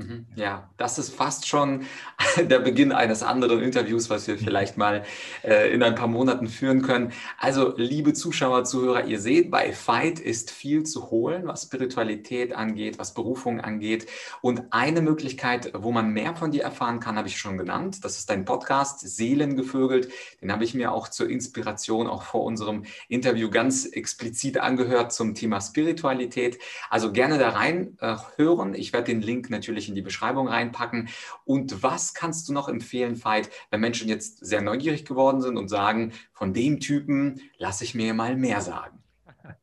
Mhm. 0.00 0.26
Ja, 0.36 0.68
das 0.76 0.98
ist 0.98 1.14
fast 1.14 1.46
schon 1.46 1.86
der 2.36 2.58
Beginn 2.60 2.92
eines 2.92 3.22
anderen 3.22 3.60
Interviews, 3.62 4.10
was 4.10 4.26
wir 4.26 4.38
vielleicht 4.38 4.76
mal 4.76 5.04
äh, 5.44 5.72
in 5.72 5.82
ein 5.82 5.94
paar 5.94 6.08
Monaten 6.08 6.48
führen 6.48 6.82
können. 6.82 7.12
Also, 7.38 7.74
liebe 7.76 8.12
Zuschauer, 8.12 8.64
Zuhörer, 8.64 9.04
ihr 9.04 9.20
seht, 9.20 9.50
bei 9.50 9.72
Fight 9.72 10.20
ist 10.20 10.50
viel 10.50 10.84
zu 10.84 11.10
holen, 11.10 11.46
was 11.46 11.62
Spiritualität 11.64 12.54
angeht, 12.54 12.98
was 12.98 13.14
Berufung 13.14 13.60
angeht. 13.60 14.06
Und 14.40 14.64
eine 14.70 15.02
Möglichkeit, 15.02 15.72
wo 15.74 15.92
man 15.92 16.10
mehr 16.10 16.34
von 16.34 16.50
dir 16.50 16.62
erfahren 16.62 17.00
kann, 17.00 17.16
habe 17.16 17.28
ich 17.28 17.38
schon 17.38 17.58
genannt. 17.58 18.04
Das 18.04 18.18
ist 18.18 18.30
dein 18.30 18.44
Podcast 18.44 19.00
Seelengevögelt. 19.00 20.08
Den 20.40 20.52
habe 20.52 20.64
ich 20.64 20.74
mir 20.74 20.92
auch 20.92 21.08
zur 21.08 21.28
Inspiration 21.28 22.06
auch 22.06 22.22
vor 22.22 22.44
unserem 22.44 22.84
Interview 23.08 23.50
ganz 23.50 23.86
explizit 23.86 24.58
angehört 24.58 25.12
zum 25.12 25.34
Thema 25.34 25.60
Spiritualität. 25.60 26.58
Also 26.88 27.12
gerne 27.12 27.38
da 27.38 27.50
rein 27.50 27.96
äh, 28.00 28.16
hören. 28.36 28.74
Ich 28.74 28.92
werde 28.92 29.06
den 29.06 29.22
Link 29.22 29.50
natürlich 29.50 29.89
in 29.90 29.94
die 29.94 30.02
Beschreibung 30.02 30.48
reinpacken. 30.48 31.08
Und 31.44 31.82
was 31.82 32.14
kannst 32.14 32.48
du 32.48 32.52
noch 32.52 32.68
empfehlen, 32.68 33.22
Veit, 33.22 33.50
wenn 33.70 33.80
Menschen 33.80 34.08
jetzt 34.08 34.44
sehr 34.44 34.62
neugierig 34.62 35.04
geworden 35.04 35.42
sind 35.42 35.56
und 35.56 35.68
sagen, 35.68 36.12
von 36.32 36.54
dem 36.54 36.80
Typen 36.80 37.40
lasse 37.58 37.84
ich 37.84 37.94
mir 37.94 38.14
mal 38.14 38.36
mehr 38.36 38.60
sagen? 38.60 39.02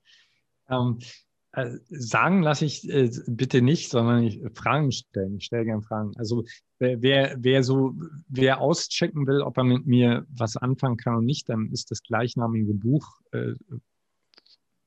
Ähm, 0.70 1.00
äh, 1.54 1.78
sagen 1.88 2.42
lasse 2.42 2.66
ich 2.66 2.90
äh, 2.90 3.10
bitte 3.26 3.62
nicht, 3.62 3.90
sondern 3.90 4.24
ich, 4.24 4.42
Fragen 4.54 4.92
stellen. 4.92 5.38
Ich 5.38 5.46
stelle 5.46 5.64
gerne 5.64 5.82
Fragen. 5.82 6.12
Also 6.18 6.44
wer, 6.78 7.02
wer, 7.02 7.38
wer 7.40 7.64
so, 7.64 7.96
wer 8.28 8.60
auschecken 8.60 9.26
will, 9.28 9.42
ob 9.42 9.58
er 9.58 9.64
mit 9.64 9.88
mir 9.88 10.26
was 10.30 10.58
anfangen 10.58 10.98
kann 10.98 11.16
und 11.16 11.26
nicht, 11.26 11.48
dann 11.48 11.72
ist 11.72 11.90
das 11.90 12.04
gleichnamige 12.04 12.74
Buch 12.74 13.22
äh, 13.32 13.54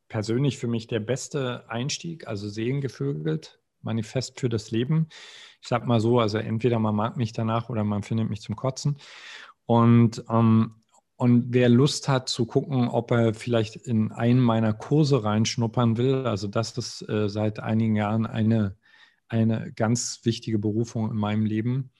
persönlich 0.08 0.58
für 0.58 0.68
mich 0.68 0.86
der 0.86 1.00
beste 1.00 1.68
Einstieg, 1.70 2.26
also 2.26 2.48
Seelengevögelt 2.48 3.59
Manifest 3.82 4.40
für 4.40 4.48
das 4.48 4.70
Leben. 4.70 5.08
Ich 5.60 5.68
sag 5.68 5.86
mal 5.86 6.00
so, 6.00 6.20
also 6.20 6.38
entweder 6.38 6.78
man 6.78 6.94
mag 6.94 7.16
mich 7.16 7.32
danach 7.32 7.68
oder 7.68 7.84
man 7.84 8.02
findet 8.02 8.30
mich 8.30 8.40
zum 8.40 8.56
Kotzen. 8.56 8.96
Und, 9.66 10.24
ähm, 10.30 10.76
und 11.16 11.52
wer 11.52 11.68
Lust 11.68 12.08
hat 12.08 12.28
zu 12.28 12.46
gucken, 12.46 12.88
ob 12.88 13.10
er 13.10 13.34
vielleicht 13.34 13.76
in 13.76 14.10
einen 14.10 14.40
meiner 14.40 14.72
Kurse 14.72 15.22
reinschnuppern 15.22 15.96
will, 15.96 16.26
also 16.26 16.48
das 16.48 16.76
ist 16.78 17.08
äh, 17.08 17.28
seit 17.28 17.60
einigen 17.60 17.94
Jahren 17.94 18.26
eine, 18.26 18.76
eine 19.28 19.72
ganz 19.72 20.20
wichtige 20.24 20.58
Berufung 20.58 21.10
in 21.10 21.16
meinem 21.16 21.44
Leben, 21.44 21.90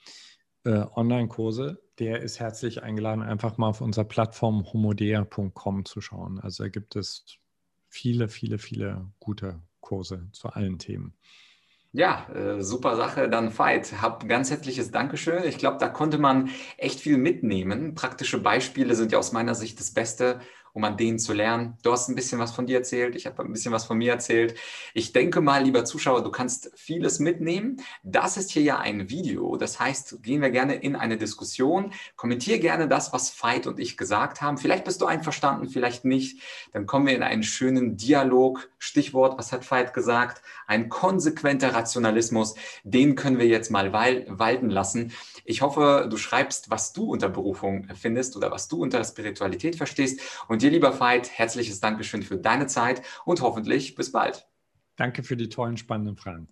äh, 0.63 0.85
Online-Kurse, 0.95 1.81
der 1.99 2.21
ist 2.21 2.39
herzlich 2.39 2.83
eingeladen, 2.83 3.21
einfach 3.21 3.57
mal 3.57 3.67
auf 3.69 3.81
unserer 3.81 4.05
Plattform 4.05 4.65
homodea.com 4.73 5.85
zu 5.85 6.01
schauen. 6.01 6.39
Also 6.39 6.63
da 6.63 6.69
gibt 6.69 6.95
es 6.95 7.25
viele, 7.89 8.27
viele, 8.27 8.57
viele 8.57 9.11
gute 9.19 9.61
Kurse 9.81 10.27
zu 10.31 10.49
allen 10.49 10.79
Themen. 10.79 11.13
Ja, 11.93 12.25
äh, 12.33 12.61
super 12.63 12.95
Sache. 12.95 13.27
Dann 13.29 13.57
Veit, 13.57 14.01
hab 14.01 14.27
ganz 14.29 14.49
herzliches 14.49 14.91
Dankeschön. 14.91 15.43
Ich 15.43 15.57
glaube, 15.57 15.77
da 15.77 15.89
konnte 15.89 16.17
man 16.17 16.49
echt 16.77 17.01
viel 17.01 17.17
mitnehmen. 17.17 17.95
Praktische 17.95 18.39
Beispiele 18.41 18.95
sind 18.95 19.11
ja 19.11 19.19
aus 19.19 19.33
meiner 19.33 19.55
Sicht 19.55 19.77
das 19.79 19.91
Beste, 19.93 20.39
um 20.73 20.83
an 20.83 20.97
denen 20.97 21.19
zu 21.19 21.33
lernen. 21.33 21.77
Du 21.83 21.91
hast 21.91 22.09
ein 22.09 22.15
bisschen 22.15 22.39
was 22.39 22.51
von 22.51 22.65
dir 22.65 22.77
erzählt, 22.77 23.15
ich 23.15 23.25
habe 23.25 23.43
ein 23.43 23.51
bisschen 23.51 23.71
was 23.71 23.85
von 23.85 23.97
mir 23.97 24.11
erzählt. 24.11 24.55
Ich 24.93 25.13
denke 25.13 25.41
mal, 25.41 25.63
lieber 25.63 25.85
Zuschauer, 25.85 26.23
du 26.23 26.31
kannst 26.31 26.71
vieles 26.75 27.19
mitnehmen. 27.19 27.77
Das 28.03 28.37
ist 28.37 28.51
hier 28.51 28.63
ja 28.63 28.79
ein 28.79 29.09
Video, 29.09 29.57
das 29.57 29.79
heißt, 29.79 30.23
gehen 30.23 30.41
wir 30.41 30.49
gerne 30.49 30.75
in 30.75 30.95
eine 30.95 31.17
Diskussion. 31.17 31.93
Kommentier 32.15 32.59
gerne 32.59 32.87
das, 32.87 33.13
was 33.13 33.31
Veit 33.41 33.67
und 33.67 33.79
ich 33.79 33.97
gesagt 33.97 34.41
haben. 34.41 34.57
Vielleicht 34.57 34.85
bist 34.85 35.01
du 35.01 35.05
einverstanden, 35.05 35.69
vielleicht 35.69 36.05
nicht. 36.05 36.41
Dann 36.71 36.85
kommen 36.85 37.07
wir 37.07 37.15
in 37.15 37.23
einen 37.23 37.43
schönen 37.43 37.97
Dialog. 37.97 38.69
Stichwort, 38.77 39.37
was 39.37 39.51
hat 39.51 39.69
Veit 39.69 39.93
gesagt? 39.93 40.41
Ein 40.67 40.89
konsequenter 40.89 41.73
Rationalismus. 41.73 42.55
Den 42.83 43.15
können 43.15 43.39
wir 43.39 43.47
jetzt 43.47 43.71
mal 43.71 43.93
walten 43.93 44.69
lassen. 44.69 45.11
Ich 45.43 45.61
hoffe, 45.61 46.07
du 46.09 46.17
schreibst, 46.17 46.69
was 46.69 46.93
du 46.93 47.11
unter 47.11 47.29
Berufung 47.29 47.87
findest 47.95 48.35
oder 48.35 48.51
was 48.51 48.67
du 48.67 48.81
unter 48.81 49.03
Spiritualität 49.03 49.75
verstehst. 49.75 50.21
Und 50.47 50.60
dir, 50.61 50.71
lieber 50.71 50.99
Veit, 50.99 51.29
herzliches 51.29 51.79
Dankeschön 51.79 52.23
für 52.23 52.37
deine 52.37 52.67
Zeit 52.67 53.01
und 53.25 53.41
hoffentlich 53.41 53.95
bis 53.95 54.11
bald. 54.11 54.47
Danke 54.95 55.23
für 55.23 55.35
die 55.35 55.49
tollen, 55.49 55.77
spannenden 55.77 56.15
Fragen. 56.15 56.47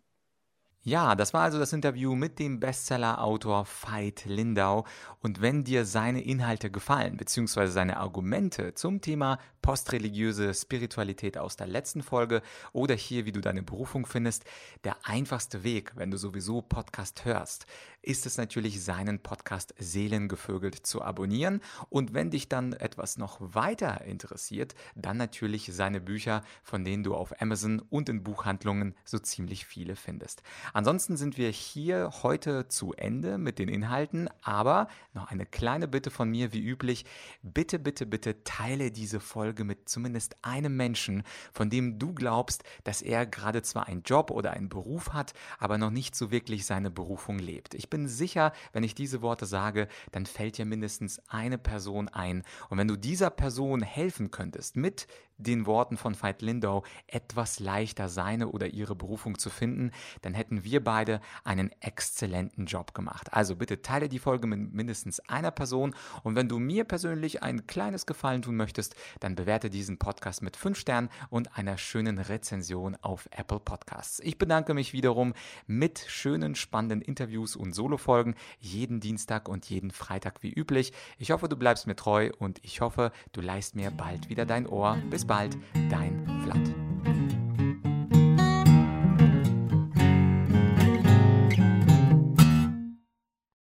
Ja, 0.82 1.14
das 1.14 1.34
war 1.34 1.42
also 1.42 1.60
das 1.60 1.74
Interview 1.74 2.16
mit 2.16 2.40
dem 2.40 2.62
Bestseller-Autor 2.62 3.68
Veit 3.82 4.24
Lindau. 4.26 4.86
Und 5.20 5.42
wenn 5.42 5.66
dir 5.66 5.84
seine 5.84 6.24
Inhalte 6.24 6.72
gefallen, 6.72 7.18
beziehungsweise 7.18 7.74
seine 7.74 7.98
Argumente 7.98 8.74
zum 8.76 9.02
Thema 9.02 9.40
postreligiöse 9.62 10.54
Spiritualität 10.54 11.38
aus 11.38 11.58
der 11.58 11.68
letzten 11.68 12.02
Folge 12.02 12.42
oder 12.72 12.96
hier, 12.96 13.26
wie 13.26 13.34
du 13.34 13.42
deine 13.42 13.62
Berufung 13.62 14.06
findest, 14.06 14.46
der 14.86 14.96
einfachste 15.04 15.66
Weg, 15.66 15.92
wenn 15.96 16.12
du 16.12 16.18
sowieso 16.18 16.62
Podcast 16.62 17.26
hörst, 17.26 17.66
ist 18.02 18.26
es 18.26 18.38
natürlich, 18.38 18.84
seinen 18.84 19.20
Podcast 19.20 19.74
Seelengevögelt 19.78 20.86
zu 20.86 21.02
abonnieren. 21.02 21.62
Und 21.90 22.14
wenn 22.14 22.32
dich 22.32 22.50
dann 22.50 22.74
etwas 22.74 23.18
noch 23.18 23.38
weiter 23.40 24.02
interessiert, 24.02 24.76
dann 24.96 25.18
natürlich 25.18 25.70
seine 25.74 26.00
Bücher, 26.00 26.44
von 26.64 26.84
denen 26.84 27.04
du 27.04 27.16
auf 27.16 27.42
Amazon 27.42 27.80
und 27.90 28.10
in 28.10 28.24
Buchhandlungen 28.24 28.96
so 29.04 29.20
ziemlich 29.20 29.66
viele 29.66 29.96
findest. 29.96 30.44
Ansonsten 30.74 31.18
sind 31.18 31.38
wir 31.38 31.50
hier 31.50 32.12
heute 32.24 32.68
zu 32.68 32.94
Ende 32.94 33.38
mit 33.38 33.60
den 33.60 33.70
Inhalten, 33.70 34.30
aber 34.42 34.88
noch 35.14 35.30
eine 35.30 35.46
kleine 35.46 35.88
Bitte 35.88 36.12
von 36.12 36.30
mir, 36.30 36.54
wie 36.54 36.62
üblich. 36.62 37.06
Bitte, 37.42 37.80
bitte, 37.80 38.06
bitte 38.06 38.44
teile 38.44 38.92
diese 38.92 39.20
Folge 39.20 39.64
mit 39.64 39.90
zumindest 39.90 40.38
einem 40.42 40.76
Menschen, 40.76 41.24
von 41.52 41.70
dem 41.70 42.00
du 42.00 42.14
glaubst, 42.14 42.64
dass 42.84 43.02
er 43.02 43.26
gerade 43.26 43.62
zwar 43.62 43.88
einen 43.88 44.04
Job 44.04 44.32
oder 44.32 44.52
einen 44.52 44.70
Beruf 44.70 45.14
hat, 45.14 45.34
aber 45.58 45.78
noch 45.78 45.92
nicht 45.92 46.16
so 46.16 46.32
wirklich 46.32 46.66
seine 46.66 46.92
Berufung 46.92 47.40
lebt. 47.40 47.74
Ich 47.74 47.89
bin 47.90 48.08
sicher, 48.08 48.54
wenn 48.74 48.84
ich 48.84 48.96
diese 48.96 49.22
Worte 49.22 49.46
sage, 49.46 49.88
dann 50.12 50.26
fällt 50.26 50.58
dir 50.58 50.66
mindestens 50.66 51.22
eine 51.28 51.58
Person 51.58 52.08
ein. 52.08 52.44
Und 52.70 52.78
wenn 52.78 52.88
du 52.88 52.96
dieser 52.96 53.30
Person 53.30 53.82
helfen 53.82 54.32
könntest, 54.32 54.76
mit 54.76 55.08
den 55.40 55.66
Worten 55.66 55.98
von 55.98 56.22
Veit 56.22 56.42
Lindau 56.42 56.84
etwas 57.08 57.60
leichter 57.60 58.10
seine 58.10 58.50
oder 58.50 58.68
ihre 58.68 58.96
Berufung 58.96 59.40
zu 59.40 59.50
finden, 59.50 59.92
dann 60.22 60.34
hätten 60.34 60.64
wir 60.64 60.84
beide 60.84 61.22
einen 61.44 61.72
exzellenten 61.82 62.66
Job 62.66 62.94
gemacht. 62.94 63.34
Also 63.34 63.56
bitte 63.56 63.82
teile 63.82 64.10
die 64.10 64.20
Folge 64.20 64.48
mit 64.48 64.74
mindestens 64.74 65.20
einer 65.22 65.52
Person 65.52 65.96
und 66.24 66.36
wenn 66.36 66.50
du 66.50 66.60
mir 66.60 66.84
persönlich 66.84 67.42
ein 67.42 67.66
kleines 67.66 68.06
Gefallen 68.06 68.42
tun 68.42 68.56
möchtest, 68.56 68.96
dann 69.20 69.36
bewerte 69.36 69.70
diesen 69.70 69.98
Podcast 69.98 70.42
mit 70.42 70.56
5 70.56 70.78
Sternen 70.78 71.10
und 71.30 71.58
einer 71.58 71.78
schönen 71.78 72.20
Rezension 72.20 72.98
auf 73.02 73.28
Apple 73.32 73.60
Podcasts. 73.60 74.20
Ich 74.20 74.38
bedanke 74.38 74.74
mich 74.74 74.94
wiederum 74.94 75.34
mit 75.68 76.00
schönen, 76.08 76.56
spannenden 76.56 77.02
Interviews 77.02 77.56
und 77.56 77.74
Solofolgen 77.74 78.36
jeden 78.60 79.00
Dienstag 79.00 79.48
und 79.48 79.70
jeden 79.70 79.92
Freitag 79.92 80.44
wie 80.44 80.52
üblich. 80.52 80.92
Ich 81.18 81.32
hoffe, 81.32 81.48
du 81.48 81.56
bleibst 81.56 81.88
mir 81.88 81.96
treu 81.96 82.32
und 82.38 82.60
ich 82.64 82.82
hoffe, 82.82 83.12
du 83.32 83.42
leist 83.42 83.76
mir 83.76 83.92
bald 83.92 84.30
wieder 84.30 84.46
dein 84.46 84.68
Ohr. 84.68 84.98
Bis 85.10 85.26
bald, 85.30 85.56
dein 85.90 86.26
Vlad. 86.44 86.89